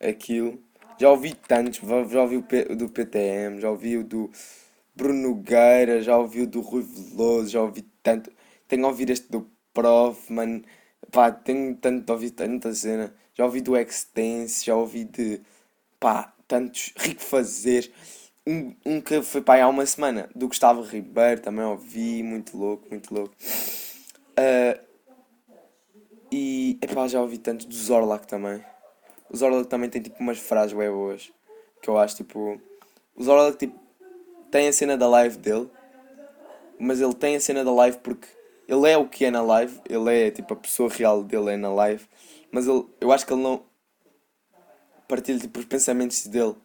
aquilo. 0.00 0.62
Já 0.98 1.10
ouvi 1.10 1.34
tantos, 1.34 1.80
já 2.10 2.22
ouvi 2.22 2.36
o 2.36 2.76
do 2.76 2.88
PTM, 2.88 3.60
já 3.60 3.70
ouvi 3.70 3.98
o 3.98 4.04
do 4.04 4.30
Bruno 4.94 5.28
Nogueira, 5.28 6.00
já 6.00 6.16
ouvi 6.16 6.42
o 6.42 6.46
do 6.46 6.60
Rui 6.60 6.82
Veloso, 6.82 7.48
já 7.48 7.60
ouvi 7.60 7.82
tanto. 8.02 8.30
Tenho 8.68 8.86
ouvido 8.86 9.10
este 9.10 9.30
do 9.30 9.53
Prof, 9.74 10.32
mano. 10.32 10.62
Pá, 11.10 11.30
tenho 11.30 11.76
tanto 11.76 12.10
ouvi 12.10 12.30
tanta 12.30 12.72
cena. 12.72 13.14
Já 13.34 13.44
ouvi 13.44 13.60
do 13.60 13.76
Extense, 13.76 14.64
já 14.64 14.76
ouvi 14.76 15.04
de. 15.04 15.42
pá, 16.00 16.32
tantos. 16.48 16.92
Rico 16.96 17.20
Fazer. 17.20 17.92
Um, 18.46 18.74
um 18.86 19.00
que 19.00 19.22
foi 19.22 19.40
pá, 19.42 19.60
há 19.60 19.68
uma 19.68 19.84
semana, 19.86 20.28
do 20.34 20.48
Gustavo 20.48 20.82
Ribeiro, 20.82 21.40
também 21.40 21.64
ouvi. 21.64 22.22
Muito 22.22 22.56
louco, 22.56 22.86
muito 22.88 23.12
louco. 23.12 23.34
Uh, 24.38 24.80
e. 26.30 26.78
epá, 26.80 27.08
já 27.08 27.20
ouvi 27.20 27.38
tanto 27.38 27.66
do 27.66 27.74
Zorlak 27.74 28.26
também. 28.26 28.64
O 29.28 29.36
Zorlak 29.36 29.68
também 29.68 29.90
tem 29.90 30.00
tipo 30.00 30.20
umas 30.20 30.38
frases 30.38 30.72
bem 30.72 30.90
boas. 30.90 31.32
Que 31.82 31.90
eu 31.90 31.98
acho 31.98 32.16
tipo. 32.16 32.60
O 33.16 33.22
Zorlak 33.22 33.58
tipo. 33.58 33.78
Tem 34.50 34.68
a 34.68 34.72
cena 34.72 34.96
da 34.96 35.08
live 35.08 35.36
dele. 35.38 35.68
Mas 36.78 37.00
ele 37.00 37.14
tem 37.14 37.34
a 37.36 37.40
cena 37.40 37.64
da 37.64 37.72
live 37.72 37.98
porque 37.98 38.28
ele 38.68 38.88
é 38.88 38.96
o 38.96 39.08
que 39.08 39.24
é 39.24 39.30
na 39.30 39.42
live, 39.42 39.80
ele 39.88 40.10
é 40.10 40.30
tipo 40.30 40.54
a 40.54 40.56
pessoa 40.56 40.88
real 40.88 41.22
dele 41.22 41.52
é 41.52 41.56
na 41.56 41.72
live, 41.72 42.04
mas 42.50 42.66
ele, 42.66 42.84
eu 43.00 43.12
acho 43.12 43.26
que 43.26 43.32
ele 43.32 43.42
não 43.42 43.62
partilha 45.08 45.38
tipo 45.38 45.58
os 45.58 45.66
pensamentos 45.66 46.26
dele 46.26 46.56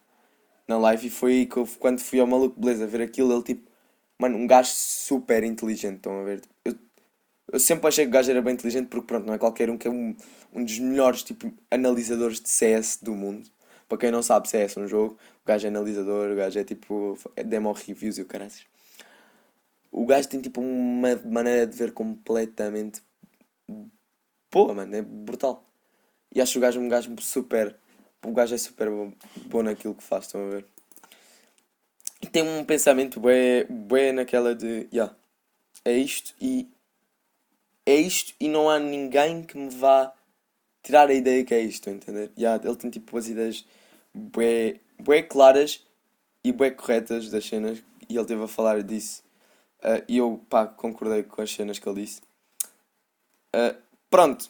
na 0.68 0.78
live 0.78 1.08
e 1.08 1.10
foi 1.10 1.46
que 1.46 1.58
eu, 1.58 1.68
quando 1.80 2.00
fui 2.00 2.20
ao 2.20 2.28
maluco 2.28 2.60
beleza 2.60 2.88
ver 2.88 3.02
aquilo, 3.02 3.34
ele 3.34 3.44
tipo, 3.44 3.70
mano, 4.18 4.38
um 4.38 4.48
gajo 4.48 4.70
super 4.72 5.44
inteligente, 5.44 5.98
estão 5.98 6.22
a 6.22 6.24
ver? 6.24 6.42
Eu, 6.64 6.76
eu 7.52 7.60
sempre 7.60 7.88
achei 7.88 8.06
que 8.06 8.10
o 8.10 8.14
gajo 8.14 8.30
era 8.32 8.42
bem 8.42 8.54
inteligente 8.54 8.88
porque 8.88 9.08
pronto, 9.08 9.26
não 9.26 9.34
é 9.34 9.38
qualquer 9.38 9.70
um 9.70 9.78
que 9.78 9.88
é 9.88 9.92
um, 9.92 10.16
um 10.54 10.64
dos 10.64 10.80
melhores 10.80 11.24
tipo 11.24 11.52
analisadores 11.72 12.40
de 12.40 12.50
CS 12.50 13.00
do 13.02 13.14
mundo. 13.16 13.50
Para 13.88 13.98
quem 13.98 14.12
não 14.12 14.22
sabe, 14.22 14.48
CS 14.48 14.78
é 14.78 14.82
um 14.82 14.88
jogo, 14.88 15.18
o 15.44 15.48
gajo 15.48 15.66
é 15.66 15.70
analisador, 15.70 16.32
o 16.32 16.36
gajo 16.36 16.60
é 16.60 16.64
tipo 16.64 17.18
é 17.36 17.44
demo 17.44 17.72
reviews 17.72 18.20
e 18.20 18.22
o 18.22 18.26
caralho. 18.26 18.69
O 19.92 20.06
gajo 20.06 20.30
tem 20.30 20.42
tipo 20.42 20.62
uma 20.62 21.16
maneira 21.26 21.66
de 21.66 21.76
ver 21.76 21.92
completamente 21.92 23.02
boa, 24.52 24.74
mano, 24.74 24.96
é 24.96 25.02
brutal. 25.02 25.64
E 26.34 26.42
acho 26.42 26.58
o 26.58 26.62
gajo 26.62 26.80
um 26.80 26.88
gajo 26.88 27.14
super. 27.20 27.76
O 28.24 28.32
gajo 28.32 28.54
é 28.54 28.58
super 28.58 28.90
bom, 28.90 29.14
bom 29.46 29.64
naquilo 29.64 29.96
que 29.96 30.04
faz, 30.04 30.26
estão 30.26 30.46
a 30.46 30.50
ver? 30.50 30.66
E 32.22 32.28
tem 32.28 32.44
um 32.44 32.66
pensamento 32.66 33.20
bem, 33.20 33.66
bem 33.70 34.12
naquela 34.12 34.54
de. 34.54 34.88
Yeah, 34.92 35.16
é 35.86 35.98
isto 35.98 36.36
e 36.40 36.68
é 37.86 37.96
isto 37.96 38.36
e 38.40 38.48
não 38.48 38.70
há 38.70 38.78
ninguém 38.78 39.44
que 39.44 39.58
me 39.58 39.70
vá 39.70 40.14
tirar 40.84 41.10
a 41.10 41.14
ideia 41.14 41.44
que 41.44 41.54
é 41.54 41.62
isto, 41.62 41.90
entender? 41.90 42.32
Yeah, 42.38 42.64
ele 42.66 42.76
tem 42.76 42.90
tipo 42.90 43.18
as 43.18 43.28
ideias 43.28 43.66
bué, 44.14 44.80
bué 45.00 45.24
claras 45.24 45.84
e 46.44 46.52
bué 46.52 46.72
corretas 46.72 47.30
das 47.30 47.46
cenas 47.46 47.82
e 48.08 48.18
ele 48.18 48.26
teve 48.26 48.44
a 48.44 48.48
falar 48.48 48.84
disso 48.84 49.24
uh, 49.84 50.04
e 50.08 50.18
eu 50.18 50.42
pá, 50.50 50.66
concordei 50.68 51.24
com 51.24 51.42
as 51.42 51.52
cenas 51.52 51.80
que 51.80 51.88
ele 51.88 52.02
disse. 52.02 52.22
Uh, 53.56 53.76
pronto, 54.10 54.50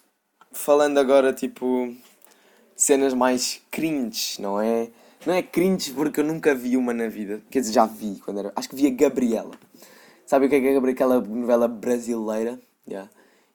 falando 0.52 0.98
agora 0.98 1.34
tipo 1.34 1.96
cenas 2.76 3.13
mais 3.13 3.62
cringe, 3.70 4.42
não 4.42 4.60
é? 4.60 4.89
Não 5.26 5.34
é 5.34 5.42
cringe 5.42 5.92
porque 5.94 6.22
eu 6.22 6.24
nunca 6.24 6.56
vi 6.56 6.78
uma 6.78 6.94
na 6.94 7.08
vida. 7.08 7.42
Quer 7.52 7.60
dizer, 7.60 7.74
já 7.74 7.86
vi 7.86 8.22
quando 8.24 8.39
era. 8.39 8.54
Acho 8.56 8.70
que 8.70 8.76
vi 8.76 8.88
a 8.88 8.89
Gabriela. 8.89 9.52
Sabe 10.26 10.46
o 10.46 10.50
que 10.50 10.56
é 10.56 10.60
que 10.62 10.68
é 10.68 10.78
aquela 10.78 11.20
novela 11.20 11.68
brasileira? 11.68 12.60
Yeah. 12.88 13.10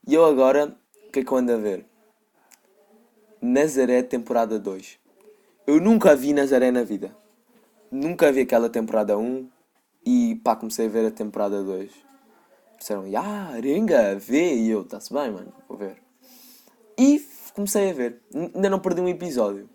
E 0.07 0.13
eu 0.13 0.25
agora, 0.25 0.77
o 1.07 1.11
que 1.11 1.21
é 1.21 1.25
que 1.25 1.33
eu 1.33 1.39
ando 1.39 1.53
a 1.53 1.57
ver? 1.57 1.87
Nazaré, 3.41 4.03
temporada 4.03 4.59
2. 4.59 4.99
Eu 5.67 5.81
nunca 5.81 6.15
vi 6.15 6.33
Nazaré 6.33 6.71
na 6.71 6.83
vida. 6.83 7.17
Nunca 7.91 8.31
vi 8.31 8.41
aquela 8.41 8.69
temporada 8.69 9.17
1 9.17 9.49
e 10.05 10.37
pá, 10.37 10.55
comecei 10.55 10.87
a 10.87 10.91
ver 10.91 11.07
a 11.07 11.11
temporada 11.11 11.63
2. 11.63 11.91
Disseram, 12.79 13.05
ah, 13.17 13.51
Arenga, 13.55 14.17
vê. 14.17 14.55
E 14.55 14.71
eu, 14.71 14.83
está-se 14.83 15.13
bem, 15.13 15.31
mano, 15.31 15.53
vou 15.69 15.79
ver. 15.79 16.03
E 16.99 17.27
comecei 17.55 17.91
a 17.91 17.95
ver. 17.95 18.21
Ainda 18.35 18.69
não 18.69 18.79
perdi 18.79 19.01
um 19.01 19.09
episódio. 19.09 19.69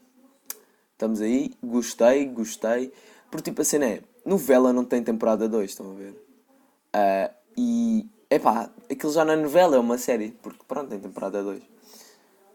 Estamos 0.91 1.21
aí, 1.21 1.51
gostei, 1.63 2.25
gostei. 2.25 2.93
Porque 3.31 3.49
tipo 3.49 3.61
a 3.61 3.65
cena 3.65 3.85
é, 3.85 4.03
novela 4.25 4.73
não 4.73 4.83
tem 4.83 5.03
temporada 5.03 5.47
2, 5.47 5.69
estão 5.69 5.91
a 5.91 5.93
ver? 5.93 6.11
Uh, 6.11 7.33
e, 7.57 8.09
epá, 8.29 8.69
aquilo 8.91 9.11
já 9.11 9.23
não 9.23 9.33
é 9.33 9.35
novela, 9.37 9.75
é 9.75 9.79
uma 9.79 9.97
série. 9.97 10.31
Porque 10.41 10.63
pronto, 10.67 10.89
tem 10.89 10.99
temporada 10.99 11.41
2. 11.41 11.61
Uh, 11.61 11.65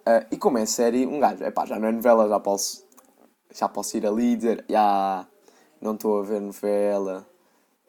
ah, 0.07 0.27
e 0.31 0.37
como 0.37 0.59
é 0.59 0.67
série, 0.67 1.07
um 1.07 1.19
gajo, 1.19 1.43
epá, 1.45 1.65
já 1.65 1.79
não 1.79 1.89
é 1.89 1.93
novela, 1.93 2.29
já 2.29 2.39
posso, 2.39 2.87
já 3.53 3.69
posso 3.69 3.97
ir 3.97 4.07
ali 4.07 4.33
e 4.33 4.37
dizer, 4.37 4.65
não 5.81 5.95
estou 5.95 6.21
a 6.21 6.23
ver 6.23 6.41
novela, 6.41 7.27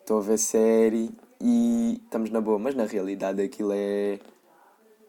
estou 0.06 0.20
a 0.20 0.22
ver 0.22 0.38
série 0.38 1.12
e 1.41 2.00
estamos 2.04 2.30
na 2.30 2.39
boa. 2.39 2.60
Mas 2.60 2.76
na 2.76 2.86
realidade 2.86 3.41
aquilo 3.41 3.72
é, 3.74 4.20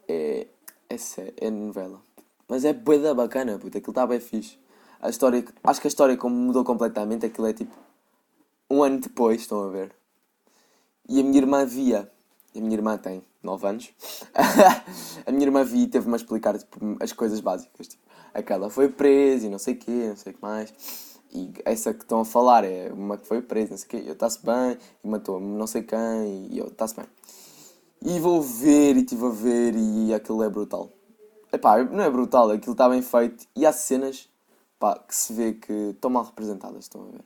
é, 0.07 0.47
é, 0.89 0.97
é 1.37 1.49
novela. 1.49 2.01
Mas 2.47 2.65
é 2.65 2.73
boeda 2.73 3.13
bacana, 3.13 3.57
puta, 3.59 3.77
aquilo 3.77 3.91
está 3.91 4.07
bem 4.07 4.19
fixe 4.19 4.57
a 4.99 5.09
história, 5.09 5.45
acho 5.63 5.81
que 5.81 5.87
a 5.87 5.89
história 5.89 6.17
como 6.17 6.35
mudou 6.35 6.63
completamente, 6.63 7.25
aquilo 7.25 7.47
é 7.47 7.53
tipo 7.53 7.75
um 8.69 8.83
ano 8.83 8.99
depois, 8.99 9.41
estão 9.41 9.63
a 9.63 9.69
ver. 9.69 9.95
E 11.07 11.19
a 11.19 11.23
minha 11.23 11.37
irmã 11.37 11.65
via, 11.65 12.11
a 12.55 12.59
minha 12.59 12.73
irmã 12.73 12.97
tem 12.97 13.23
9 13.41 13.67
anos, 13.67 13.93
a 15.25 15.31
minha 15.31 15.45
irmã 15.45 15.63
via 15.63 15.83
e 15.83 15.87
teve-me 15.87 16.13
a 16.13 16.17
explicar 16.17 16.57
tipo, 16.57 16.97
as 16.99 17.13
coisas 17.13 17.39
básicas, 17.39 17.87
tipo, 17.87 18.03
aquela 18.33 18.69
foi 18.69 18.89
presa 18.89 19.45
e 19.45 19.49
não 19.49 19.59
sei 19.59 19.75
o 19.75 19.77
quê, 19.77 20.07
não 20.09 20.17
sei 20.17 20.33
o 20.33 20.35
que 20.35 20.41
mais. 20.41 20.73
E 21.37 21.53
essa 21.65 21.93
que 21.93 22.01
estão 22.01 22.21
a 22.21 22.25
falar 22.25 22.63
é 22.63 22.91
uma 22.91 23.15
que 23.15 23.27
foi 23.27 23.43
presa, 23.43 23.71
não 23.71 23.77
sei 23.77 23.85
o 23.85 23.89
quê, 23.89 24.09
eu 24.09 24.13
está-se 24.13 24.43
bem, 24.43 24.75
e 25.03 25.07
matou 25.07 25.39
não 25.39 25.67
sei 25.67 25.83
quem, 25.83 26.47
e 26.49 26.57
eu 26.57 26.65
está-se 26.65 26.95
bem. 26.95 27.05
E 28.01 28.19
vou 28.19 28.41
ver, 28.41 28.97
e 28.97 29.01
estive 29.01 29.23
a 29.27 29.29
ver, 29.29 29.75
e 29.75 30.13
aquilo 30.15 30.41
é 30.41 30.49
brutal. 30.49 30.89
Epá, 31.53 31.83
não 31.83 32.03
é 32.03 32.09
brutal, 32.09 32.49
aquilo 32.49 32.71
está 32.71 32.89
bem 32.89 33.03
feito, 33.03 33.45
e 33.55 33.67
há 33.67 33.71
cenas 33.71 34.27
pá, 34.79 34.97
que 34.97 35.15
se 35.15 35.31
vê 35.31 35.53
que 35.53 35.71
estão 35.91 36.09
mal 36.09 36.23
representadas, 36.23 36.85
estão 36.85 37.03
a 37.03 37.05
ver? 37.05 37.23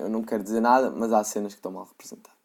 Eu, 0.00 0.10
não 0.10 0.22
quero 0.24 0.42
dizer 0.42 0.60
nada, 0.60 0.90
mas 0.90 1.12
há 1.12 1.22
cenas 1.22 1.54
que 1.54 1.60
estão 1.60 1.70
mal 1.70 1.84
representadas. 1.84 2.36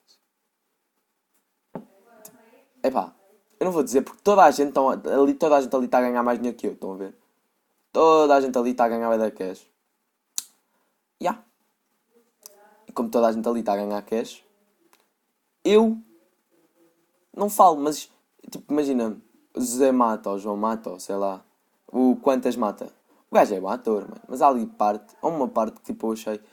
É 2.84 2.92
pá, 2.92 3.12
eu 3.60 3.66
não 3.66 3.72
vou 3.72 3.82
dizer 3.82 4.04
porque 4.04 4.22
toda 4.24 4.44
a 4.44 4.52
gente 4.52 4.72
tão, 4.72 4.88
ali, 4.88 5.34
toda 5.34 5.56
a 5.58 5.62
gente 5.62 5.76
ali 5.76 5.86
está 5.86 5.98
a 5.98 6.02
ganhar 6.02 6.22
mais 6.22 6.38
dinheiro 6.38 6.56
que 6.56 6.68
eu, 6.68 6.74
estão 6.74 6.94
a 6.94 6.96
ver? 6.96 7.16
Toda 7.92 8.36
a 8.36 8.42
gente 8.42 8.56
ali 8.56 8.72
está 8.72 8.86
a 8.86 8.90
ganhar 8.90 9.18
da 9.18 9.32
cash. 9.32 9.75
Yeah. 11.22 11.44
E 12.88 12.92
como 12.92 13.10
toda 13.10 13.28
a 13.28 13.32
gente 13.32 13.48
ali 13.48 13.62
está 13.62 13.74
a 13.74 13.78
ganhar 13.78 14.02
cash, 14.02 14.44
eu 15.64 15.98
não 17.36 17.50
falo, 17.50 17.78
mas 17.78 18.10
tipo, 18.50 18.72
imagina, 18.72 19.18
José 19.56 19.92
Mata 19.92 20.30
ou 20.30 20.40
João 20.40 20.58
Mata, 20.58 20.90
ou 20.90 21.00
sei 21.00 21.16
lá, 21.16 21.44
o 21.92 22.16
Quantas 22.18 22.56
Mata. 22.56 22.92
O 23.30 23.36
gajo 23.36 23.56
é 23.56 23.60
bom 23.60 23.68
ator, 23.68 24.04
mano. 24.04 24.22
Mas 24.28 24.42
há 24.42 24.48
ali 24.48 24.66
parte, 24.66 25.16
há 25.22 25.28
uma 25.28 25.48
parte 25.48 25.76
que 25.76 25.84
tipo 25.84 26.08
eu 26.08 26.14
achei 26.14 26.38
que 26.38 26.46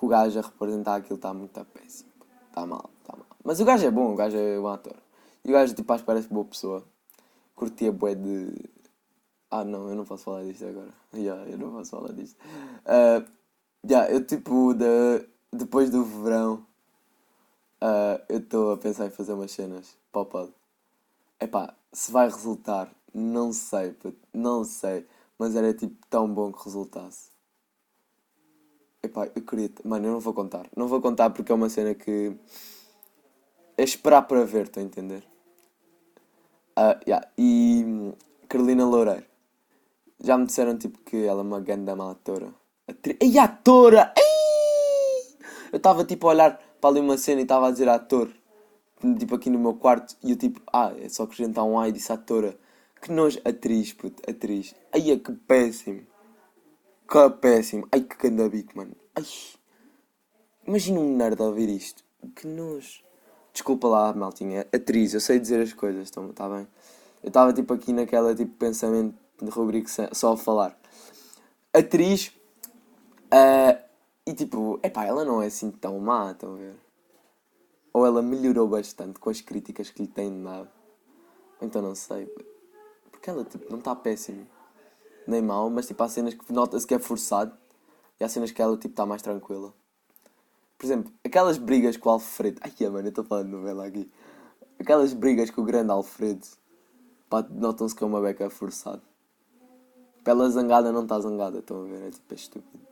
o 0.00 0.08
gajo 0.08 0.38
a 0.38 0.42
representar 0.42 0.96
aquilo 0.96 1.16
está 1.16 1.34
muito 1.34 1.62
péssimo. 1.66 2.10
Está 2.48 2.64
mal, 2.64 2.90
está 3.00 3.16
mal. 3.16 3.26
Mas 3.44 3.60
o 3.60 3.64
gajo 3.64 3.86
é 3.86 3.90
bom, 3.90 4.12
o 4.12 4.16
gajo 4.16 4.36
é 4.36 4.58
bom 4.58 4.68
ator. 4.68 4.96
E 5.44 5.50
o 5.50 5.52
gajo 5.52 5.74
tipo 5.74 5.92
acho 5.92 6.02
que 6.02 6.06
parece 6.06 6.28
boa 6.28 6.44
pessoa. 6.44 6.84
Curtia 7.54 7.92
bué 7.92 8.14
de. 8.14 8.54
Ah 9.50 9.64
não, 9.64 9.88
eu 9.88 9.96
não 9.96 10.04
posso 10.04 10.24
falar 10.24 10.44
disto 10.44 10.64
agora. 10.66 10.94
Yeah, 11.12 11.50
eu 11.50 11.58
não 11.58 11.72
posso 11.72 11.90
falar 11.90 12.12
disto. 12.12 12.38
Uh, 12.86 13.28
yeah, 13.88 14.10
eu 14.10 14.24
tipo 14.24 14.74
de, 14.74 15.26
depois 15.52 15.90
do 15.90 16.04
verão 16.04 16.66
uh, 17.82 18.22
eu 18.28 18.38
estou 18.38 18.72
a 18.72 18.76
pensar 18.76 19.06
em 19.06 19.10
fazer 19.10 19.32
umas 19.32 19.50
cenas 19.50 19.96
para 20.12 20.22
o 20.22 20.52
Epá, 21.40 21.74
se 21.92 22.12
vai 22.12 22.28
resultar, 22.28 22.94
não 23.14 23.52
sei, 23.52 23.96
não 24.32 24.64
sei. 24.64 25.06
Mas 25.38 25.56
era 25.56 25.72
tipo 25.72 25.96
tão 26.10 26.32
bom 26.32 26.52
que 26.52 26.62
resultasse. 26.62 27.30
Epá, 29.02 29.26
eu 29.34 29.42
queria. 29.42 29.70
Mano, 29.82 30.06
eu 30.06 30.12
não 30.12 30.20
vou 30.20 30.34
contar. 30.34 30.68
Não 30.76 30.86
vou 30.86 31.00
contar 31.00 31.30
porque 31.30 31.50
é 31.50 31.54
uma 31.54 31.70
cena 31.70 31.94
que. 31.94 32.36
É 33.78 33.82
esperar 33.82 34.22
para 34.22 34.44
ver, 34.44 34.66
estou 34.66 34.82
a 34.82 34.84
entender? 34.84 35.24
Uh, 36.78 37.00
yeah. 37.06 37.26
E. 37.38 38.12
Carolina 38.46 38.84
Loureiro. 38.84 39.24
Já 40.22 40.36
me 40.36 40.44
disseram 40.44 40.76
tipo 40.76 40.98
que 40.98 41.24
ela 41.24 41.40
é 41.40 41.42
uma 41.42 41.60
grande 41.60 41.94
má. 41.94 42.14
Atri... 42.90 43.16
Ei, 43.20 43.38
atora! 43.38 44.12
Eu 45.72 45.76
estava 45.76 46.04
tipo 46.04 46.26
a 46.26 46.30
olhar 46.30 46.60
para 46.80 46.90
ali 46.90 47.00
uma 47.00 47.16
cena 47.16 47.40
e 47.40 47.44
estava 47.44 47.68
a 47.68 47.70
dizer 47.70 47.88
ator. 47.88 48.28
Tipo 49.18 49.36
aqui 49.36 49.48
no 49.48 49.58
meu 49.58 49.74
quarto. 49.74 50.16
E 50.22 50.32
eu 50.32 50.36
tipo, 50.36 50.60
ah, 50.72 50.92
é 51.00 51.08
só 51.08 51.22
acrescentar 51.22 51.64
um 51.64 51.78
A 51.78 51.88
e 51.88 51.92
disse 51.92 52.12
atora. 52.12 52.58
Que 53.00 53.12
nojo, 53.12 53.40
atriz, 53.44 53.92
puto, 53.92 54.20
atriz. 54.28 54.74
Ai, 54.92 55.12
é 55.12 55.16
que 55.16 55.32
péssimo. 55.32 56.02
Que 57.08 57.30
péssimo. 57.40 57.86
Ai, 57.92 58.00
que 58.00 58.16
candabico, 58.16 58.76
mano. 58.76 58.96
Ai. 59.14 59.24
Imagina 60.66 60.98
um 61.00 61.16
nerd 61.16 61.40
a 61.40 61.44
ouvir 61.44 61.68
isto. 61.68 62.02
Que 62.34 62.46
nojo. 62.46 63.02
Desculpa 63.52 63.86
lá, 63.86 64.12
maltinha. 64.12 64.66
Atriz, 64.72 65.14
eu 65.14 65.20
sei 65.20 65.38
dizer 65.38 65.62
as 65.62 65.72
coisas, 65.72 66.02
está 66.02 66.20
tá 66.34 66.48
bem? 66.48 66.66
Eu 67.22 67.28
estava 67.28 67.52
tipo 67.52 67.72
aqui 67.72 67.92
naquela 67.92 68.34
tipo 68.34 68.52
pensamento 68.56 69.14
de 69.40 69.50
rubrica 69.50 69.88
só 70.12 70.32
a 70.32 70.36
falar. 70.36 70.76
Atriz. 71.72 72.32
Uh, 73.32 73.80
e 74.26 74.34
tipo, 74.34 74.80
epá, 74.82 75.04
ela 75.04 75.24
não 75.24 75.40
é 75.40 75.46
assim 75.46 75.70
tão 75.70 75.98
má, 76.00 76.32
estão 76.32 76.54
a 76.54 76.56
ver? 76.56 76.76
Ou 77.92 78.06
ela 78.06 78.22
melhorou 78.22 78.68
bastante 78.68 79.18
com 79.18 79.30
as 79.30 79.40
críticas 79.40 79.90
que 79.90 80.02
lhe 80.02 80.08
têm 80.08 80.42
dado. 80.42 80.68
Então 81.60 81.80
não 81.80 81.94
sei. 81.94 82.26
Porque 83.10 83.30
ela 83.30 83.44
tipo, 83.44 83.70
não 83.70 83.78
está 83.78 83.94
péssimo. 83.94 84.46
Nem 85.26 85.42
mal, 85.42 85.70
mas 85.70 85.86
tipo, 85.86 86.02
há 86.02 86.08
cenas 86.08 86.34
que 86.34 86.52
nota-se 86.52 86.86
que 86.86 86.94
é 86.94 86.98
forçado. 86.98 87.56
E 88.18 88.24
há 88.24 88.28
cenas 88.28 88.50
que 88.50 88.60
ela 88.60 88.76
tipo 88.76 88.92
está 88.92 89.06
mais 89.06 89.22
tranquila. 89.22 89.72
Por 90.78 90.86
exemplo, 90.86 91.12
aquelas 91.24 91.58
brigas 91.58 91.96
com 91.96 92.08
o 92.08 92.12
Alfredo. 92.12 92.60
Ai, 92.62 92.72
mano, 92.88 93.06
eu 93.06 93.10
estou 93.10 93.24
falando 93.24 93.46
de 93.46 93.52
novela 93.52 93.86
aqui. 93.86 94.10
Aquelas 94.78 95.12
brigas 95.12 95.50
com 95.50 95.60
o 95.60 95.64
grande 95.64 95.90
Alfredo. 95.90 96.46
Pá, 97.28 97.44
notam-se 97.50 97.94
que 97.94 98.02
é 98.02 98.06
uma 98.06 98.20
beca 98.20 98.48
forçado. 98.48 99.02
Pela 100.24 100.48
zangada 100.50 100.90
não 100.90 101.02
está 101.02 101.20
zangada, 101.20 101.58
estão 101.58 101.82
a 101.82 101.84
ver? 101.84 102.02
É 102.02 102.10
tipo, 102.10 102.32
é 102.32 102.34
estúpido. 102.34 102.89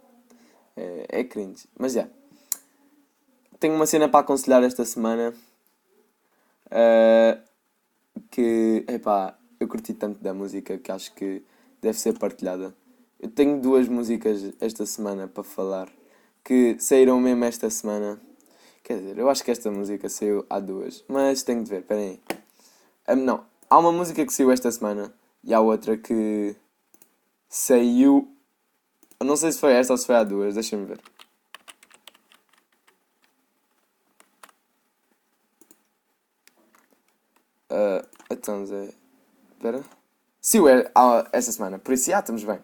É, 0.78 1.20
é 1.20 1.24
cringe. 1.24 1.68
Mas 1.78 1.92
já. 1.92 2.00
Yeah. 2.00 2.18
Tenho 3.58 3.74
uma 3.74 3.86
cena 3.86 4.08
para 4.08 4.20
aconselhar 4.20 4.62
esta 4.62 4.84
semana. 4.84 5.34
Uh, 6.66 7.40
que, 8.30 8.84
epá, 8.86 9.36
eu 9.58 9.66
curti 9.66 9.94
tanto 9.94 10.22
da 10.22 10.32
música 10.32 10.78
que 10.78 10.92
acho 10.92 11.12
que 11.14 11.42
deve 11.80 11.98
ser 11.98 12.16
partilhada. 12.18 12.74
Eu 13.18 13.28
tenho 13.30 13.60
duas 13.60 13.88
músicas 13.88 14.54
esta 14.60 14.86
semana 14.86 15.26
para 15.26 15.42
falar 15.42 15.88
que 16.44 16.76
saíram 16.78 17.20
mesmo 17.20 17.44
esta 17.44 17.68
semana. 17.68 18.20
Quer 18.84 18.98
dizer, 18.98 19.18
eu 19.18 19.28
acho 19.28 19.42
que 19.44 19.50
esta 19.50 19.70
música 19.70 20.08
saiu 20.08 20.46
há 20.48 20.60
duas, 20.60 21.04
mas 21.08 21.42
tenho 21.42 21.62
de 21.62 21.70
ver, 21.70 21.82
peraí. 21.82 22.20
Um, 23.08 23.16
não, 23.16 23.44
há 23.68 23.78
uma 23.78 23.92
música 23.92 24.24
que 24.24 24.32
saiu 24.32 24.52
esta 24.52 24.70
semana 24.70 25.12
e 25.42 25.52
há 25.52 25.60
outra 25.60 25.96
que 25.96 26.54
saiu. 27.48 28.28
Eu 29.20 29.26
não 29.26 29.36
sei 29.36 29.52
se 29.52 29.58
foi 29.58 29.72
esta 29.72 29.92
ou 29.92 29.96
se 29.96 30.06
foi 30.06 30.16
há 30.16 30.24
duas, 30.24 30.54
deixa-me 30.54 30.86
ver. 30.86 31.00
Uh, 37.70 38.06
então, 38.30 38.64
Zé. 38.64 38.94
Espera. 39.52 39.84
Saiu 40.40 40.68
é, 40.68 40.90
essa 41.32 41.52
semana, 41.52 41.78
por 41.78 41.92
isso 41.92 42.10
já 42.10 42.20
estamos 42.20 42.44
bem. 42.44 42.60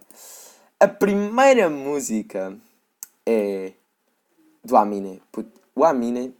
A 0.78 0.88
primeira 0.88 1.68
música 1.68 2.56
é 3.26 3.72
do 4.64 4.76
Amine. 4.76 5.20
O 5.74 5.84
Amine 5.84 6.34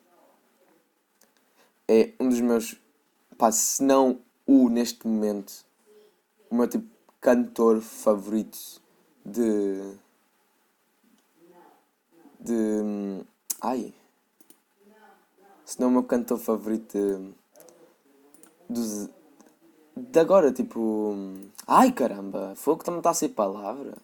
é 1.89 2.13
um 2.21 2.29
dos 2.29 2.41
meus 2.41 2.77
pá, 3.37 3.51
se 3.51 3.83
não 3.83 4.21
o 4.47 4.69
neste 4.69 5.07
momento, 5.07 5.53
o 6.49 6.55
meu 6.55 6.69
tipo 6.69 6.87
cantor 7.21 7.81
favorito 7.81 8.59
de. 9.25 9.99
De. 12.45 13.25
Ai! 13.61 13.95
Se 15.65 15.81
não 15.81 15.89
o 15.89 15.91
meu 15.91 16.05
cantor 16.05 16.39
favorito 16.39 16.99
de. 16.99 17.33
dos. 18.69 19.09
de 19.97 20.21
agora, 20.21 20.53
tipo. 20.53 21.17
Ai 21.67 21.91
caramba! 21.93 22.55
Fogo 22.55 22.85
não 22.89 22.99
está 22.99 23.11
a 23.11 23.15
ser 23.15 23.31
palavra. 23.31 23.95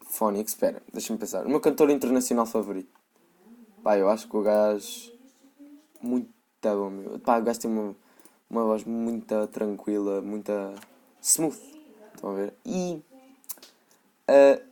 Phonics, 0.00 0.52
espera, 0.52 0.82
deixa-me 0.92 1.18
pensar. 1.18 1.46
O 1.46 1.48
meu 1.48 1.60
cantor 1.60 1.90
internacional 1.90 2.46
favorito. 2.46 3.00
Pá, 3.82 3.98
eu 3.98 4.08
acho 4.08 4.28
que 4.28 4.36
o 4.36 4.42
gajo. 4.42 5.12
Muito 6.00 6.30
bom, 6.62 6.90
meu. 6.90 7.18
Pá, 7.18 7.38
o 7.38 7.42
gajo 7.42 7.60
tem 7.60 7.70
uma, 7.70 7.94
uma 8.48 8.64
voz 8.64 8.84
muito 8.84 9.46
tranquila, 9.48 10.22
muito 10.22 10.52
smooth. 11.20 11.58
Estão 12.14 12.30
a 12.30 12.34
ver? 12.34 12.54
E. 12.64 13.02
Uh, 14.28 14.71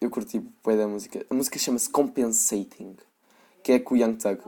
eu 0.00 0.10
curti 0.10 0.38
bem 0.64 0.76
da 0.76 0.86
música. 0.86 1.24
A 1.28 1.34
música 1.34 1.58
chama-se 1.58 1.90
Compensating, 1.90 2.96
que 3.62 3.72
é 3.72 3.78
com 3.78 3.94
o 3.94 3.98
Young 3.98 4.14
Thug. 4.14 4.40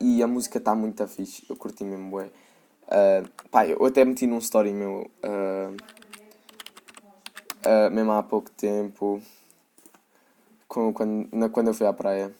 E 0.00 0.22
a 0.22 0.26
música 0.26 0.58
está 0.58 0.74
muito 0.74 1.06
fixe. 1.08 1.44
Eu 1.48 1.56
curti 1.56 1.84
mesmo, 1.84 2.10
bué. 2.10 2.30
Uh, 2.86 3.48
pá, 3.50 3.66
eu 3.66 3.84
até 3.84 4.04
meti 4.04 4.26
num 4.26 4.38
story 4.38 4.72
meu. 4.72 5.10
Uh, 5.22 5.76
uh, 7.66 7.90
mesmo 7.90 8.12
há 8.12 8.22
pouco 8.22 8.50
tempo 8.50 9.22
com, 10.68 10.92
quando, 10.92 11.28
na, 11.32 11.48
quando 11.48 11.68
eu 11.68 11.74
fui 11.74 11.86
à 11.86 11.92
praia. 11.92 12.34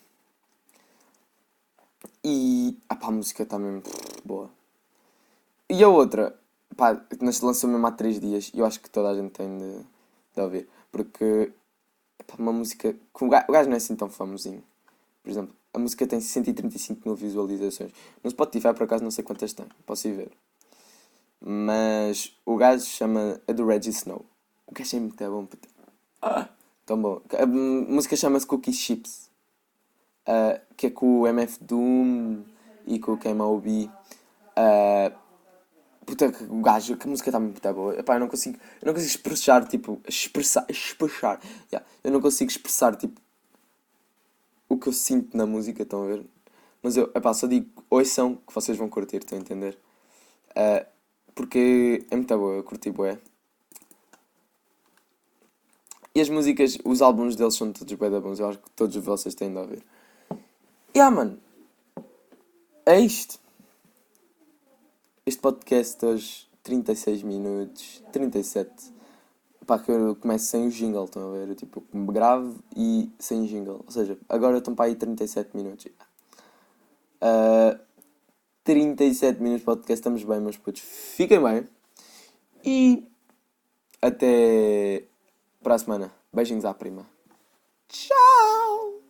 E 2.25 2.77
ah, 2.89 2.97
pá, 2.97 3.09
a 3.09 3.11
música 3.11 3.43
está 3.43 3.59
mesmo 3.59 3.83
boa. 4.25 4.49
E 5.69 5.83
a 5.83 5.89
outra, 5.89 6.39
pá, 6.77 7.01
lançou 7.21 7.69
mesmo 7.69 7.87
há 7.87 7.93
3 7.93 8.21
dias 8.21 8.51
e 8.55 8.59
eu 8.59 8.67
acho 8.67 8.81
que 8.81 8.91
toda 8.91 9.11
a 9.11 9.15
gente 9.15 9.33
tem 9.33 9.59
de, 9.59 9.79
de 10.35 10.41
ouvir. 10.41 10.69
Porque 10.91 11.53
uma 12.39 12.53
música. 12.53 12.95
o 13.21 13.29
gajo 13.29 13.69
não 13.69 13.75
é 13.75 13.77
assim 13.77 13.97
tão 13.97 14.09
famosinho. 14.09 14.63
Por 15.23 15.31
exemplo, 15.31 15.55
a 15.73 15.79
música 15.79 16.07
tem 16.07 16.21
135 16.21 17.03
mil 17.05 17.15
visualizações. 17.17 17.93
No 18.23 18.31
Spotify, 18.31 18.75
por 18.75 18.83
acaso, 18.83 19.05
não 19.05 19.11
sei 19.11 19.25
quantas 19.25 19.53
tem. 19.53 19.67
Posso 19.87 20.09
ir 20.09 20.13
ver. 20.13 20.33
Mas 21.41 22.37
o 22.45 22.57
gajo 22.57 22.85
chama. 22.85 23.41
É 23.47 23.53
do 23.53 23.67
Reggie 23.67 23.91
Snow. 23.91 24.25
O 24.67 24.73
gajo 24.73 24.97
é 24.97 25.01
muito 25.01 25.25
bom. 25.25 25.49
Ah! 26.21 26.49
Tão 26.85 27.01
bom. 27.01 27.23
A 27.39 27.47
música 27.47 28.17
chama-se 28.17 28.47
Cookie 28.47 28.73
Chips. 28.73 29.31
Uh, 30.27 30.61
que 30.77 30.87
é 30.87 30.91
com 30.91 31.21
o 31.21 31.27
MF 31.27 31.63
Doom 31.63 32.43
e 32.87 32.99
com 32.99 33.13
o 33.13 33.19
KMOB. 33.19 33.91
Uh, 34.57 35.22
puta, 36.13 36.45
o 36.51 36.61
gajo, 36.61 36.97
que 36.97 37.07
a 37.07 37.11
música 37.11 37.31
está 37.31 37.41
muito 37.41 37.73
boa. 37.73 37.99
Epá, 37.99 38.17
eu 38.17 38.21
não 38.21 38.29
consigo, 38.29 38.59
eu 38.81 38.87
não 38.87 38.93
consigo 38.93 39.11
expressar, 39.11 39.67
tipo, 39.67 40.01
expressar, 40.07 40.67
expressar. 40.69 41.41
Yeah. 41.73 41.89
Eu 42.05 42.11
não 42.13 42.21
consigo 42.21 42.51
expressar, 42.51 42.97
tipo, 42.97 43.19
o 44.69 44.77
que 44.77 44.89
eu 44.89 44.93
sinto 44.93 45.37
na 45.37 45.47
música, 45.47 45.83
estão 45.83 46.05
a 46.05 46.07
ver? 46.07 46.27
Mas 46.83 46.97
eu, 46.97 47.11
epá, 47.15 47.33
só 47.33 47.47
digo, 47.47 47.67
ouçam 47.89 48.37
que 48.37 48.55
vocês 48.55 48.77
vão 48.77 48.89
curtir, 48.89 49.19
estão 49.19 49.39
a 49.39 49.41
entender? 49.41 49.79
Uh, 50.51 50.87
porque 51.35 52.05
é 52.11 52.17
muito 52.17 52.37
boa, 52.37 52.57
eu 52.57 52.63
curti 52.63 52.91
boa. 52.91 53.19
E 56.15 56.21
as 56.21 56.29
músicas, 56.29 56.77
os 56.85 57.01
álbuns 57.01 57.37
deles 57.37 57.55
são 57.55 57.73
todos 57.73 57.95
bem 57.95 58.11
bons. 58.21 58.39
Eu 58.39 58.51
acho 58.51 58.59
que 58.59 58.71
todos 58.73 58.95
vocês 58.97 59.35
têm 59.35 59.51
de 59.51 59.57
ouvir. 59.57 59.83
E 60.95 61.01
ah, 61.01 61.11
mano. 61.11 61.39
É 62.85 63.01
isto. 63.01 63.42
Este 65.25 65.41
podcast 65.41 66.05
hoje, 66.05 66.49
36 66.65 67.23
minutos, 67.23 68.03
37. 68.11 68.93
Pá, 69.65 69.79
que 69.79 69.93
eu 69.93 70.17
começo 70.17 70.47
sem 70.47 70.67
o 70.67 70.71
jingle, 70.71 71.05
estão 71.05 71.29
a 71.29 71.33
ver? 71.33 71.49
Eu, 71.49 71.55
tipo, 71.55 71.81
gravo 71.93 72.59
e 72.77 73.09
sem 73.21 73.47
jingle. 73.47 73.85
Ou 73.87 73.93
seja, 73.93 74.19
agora 74.29 74.59
estão 74.59 74.75
para 74.75 74.87
aí 74.87 74.97
37 74.97 75.57
minutos. 75.57 75.87
Uh, 77.23 77.79
37 78.65 79.41
minutos 79.41 79.61
de 79.61 79.65
podcast, 79.65 79.93
estamos 79.93 80.25
bem, 80.25 80.41
meus 80.41 80.57
putos. 80.57 80.83
Fiquem 80.83 81.41
bem. 81.41 81.69
E 82.65 83.07
até 84.01 85.05
para 85.63 85.77
a 85.77 85.79
semana. 85.79 86.13
Beijinhos 86.33 86.65
à 86.65 86.75
prima. 86.75 87.07
Tchau! 87.87 89.02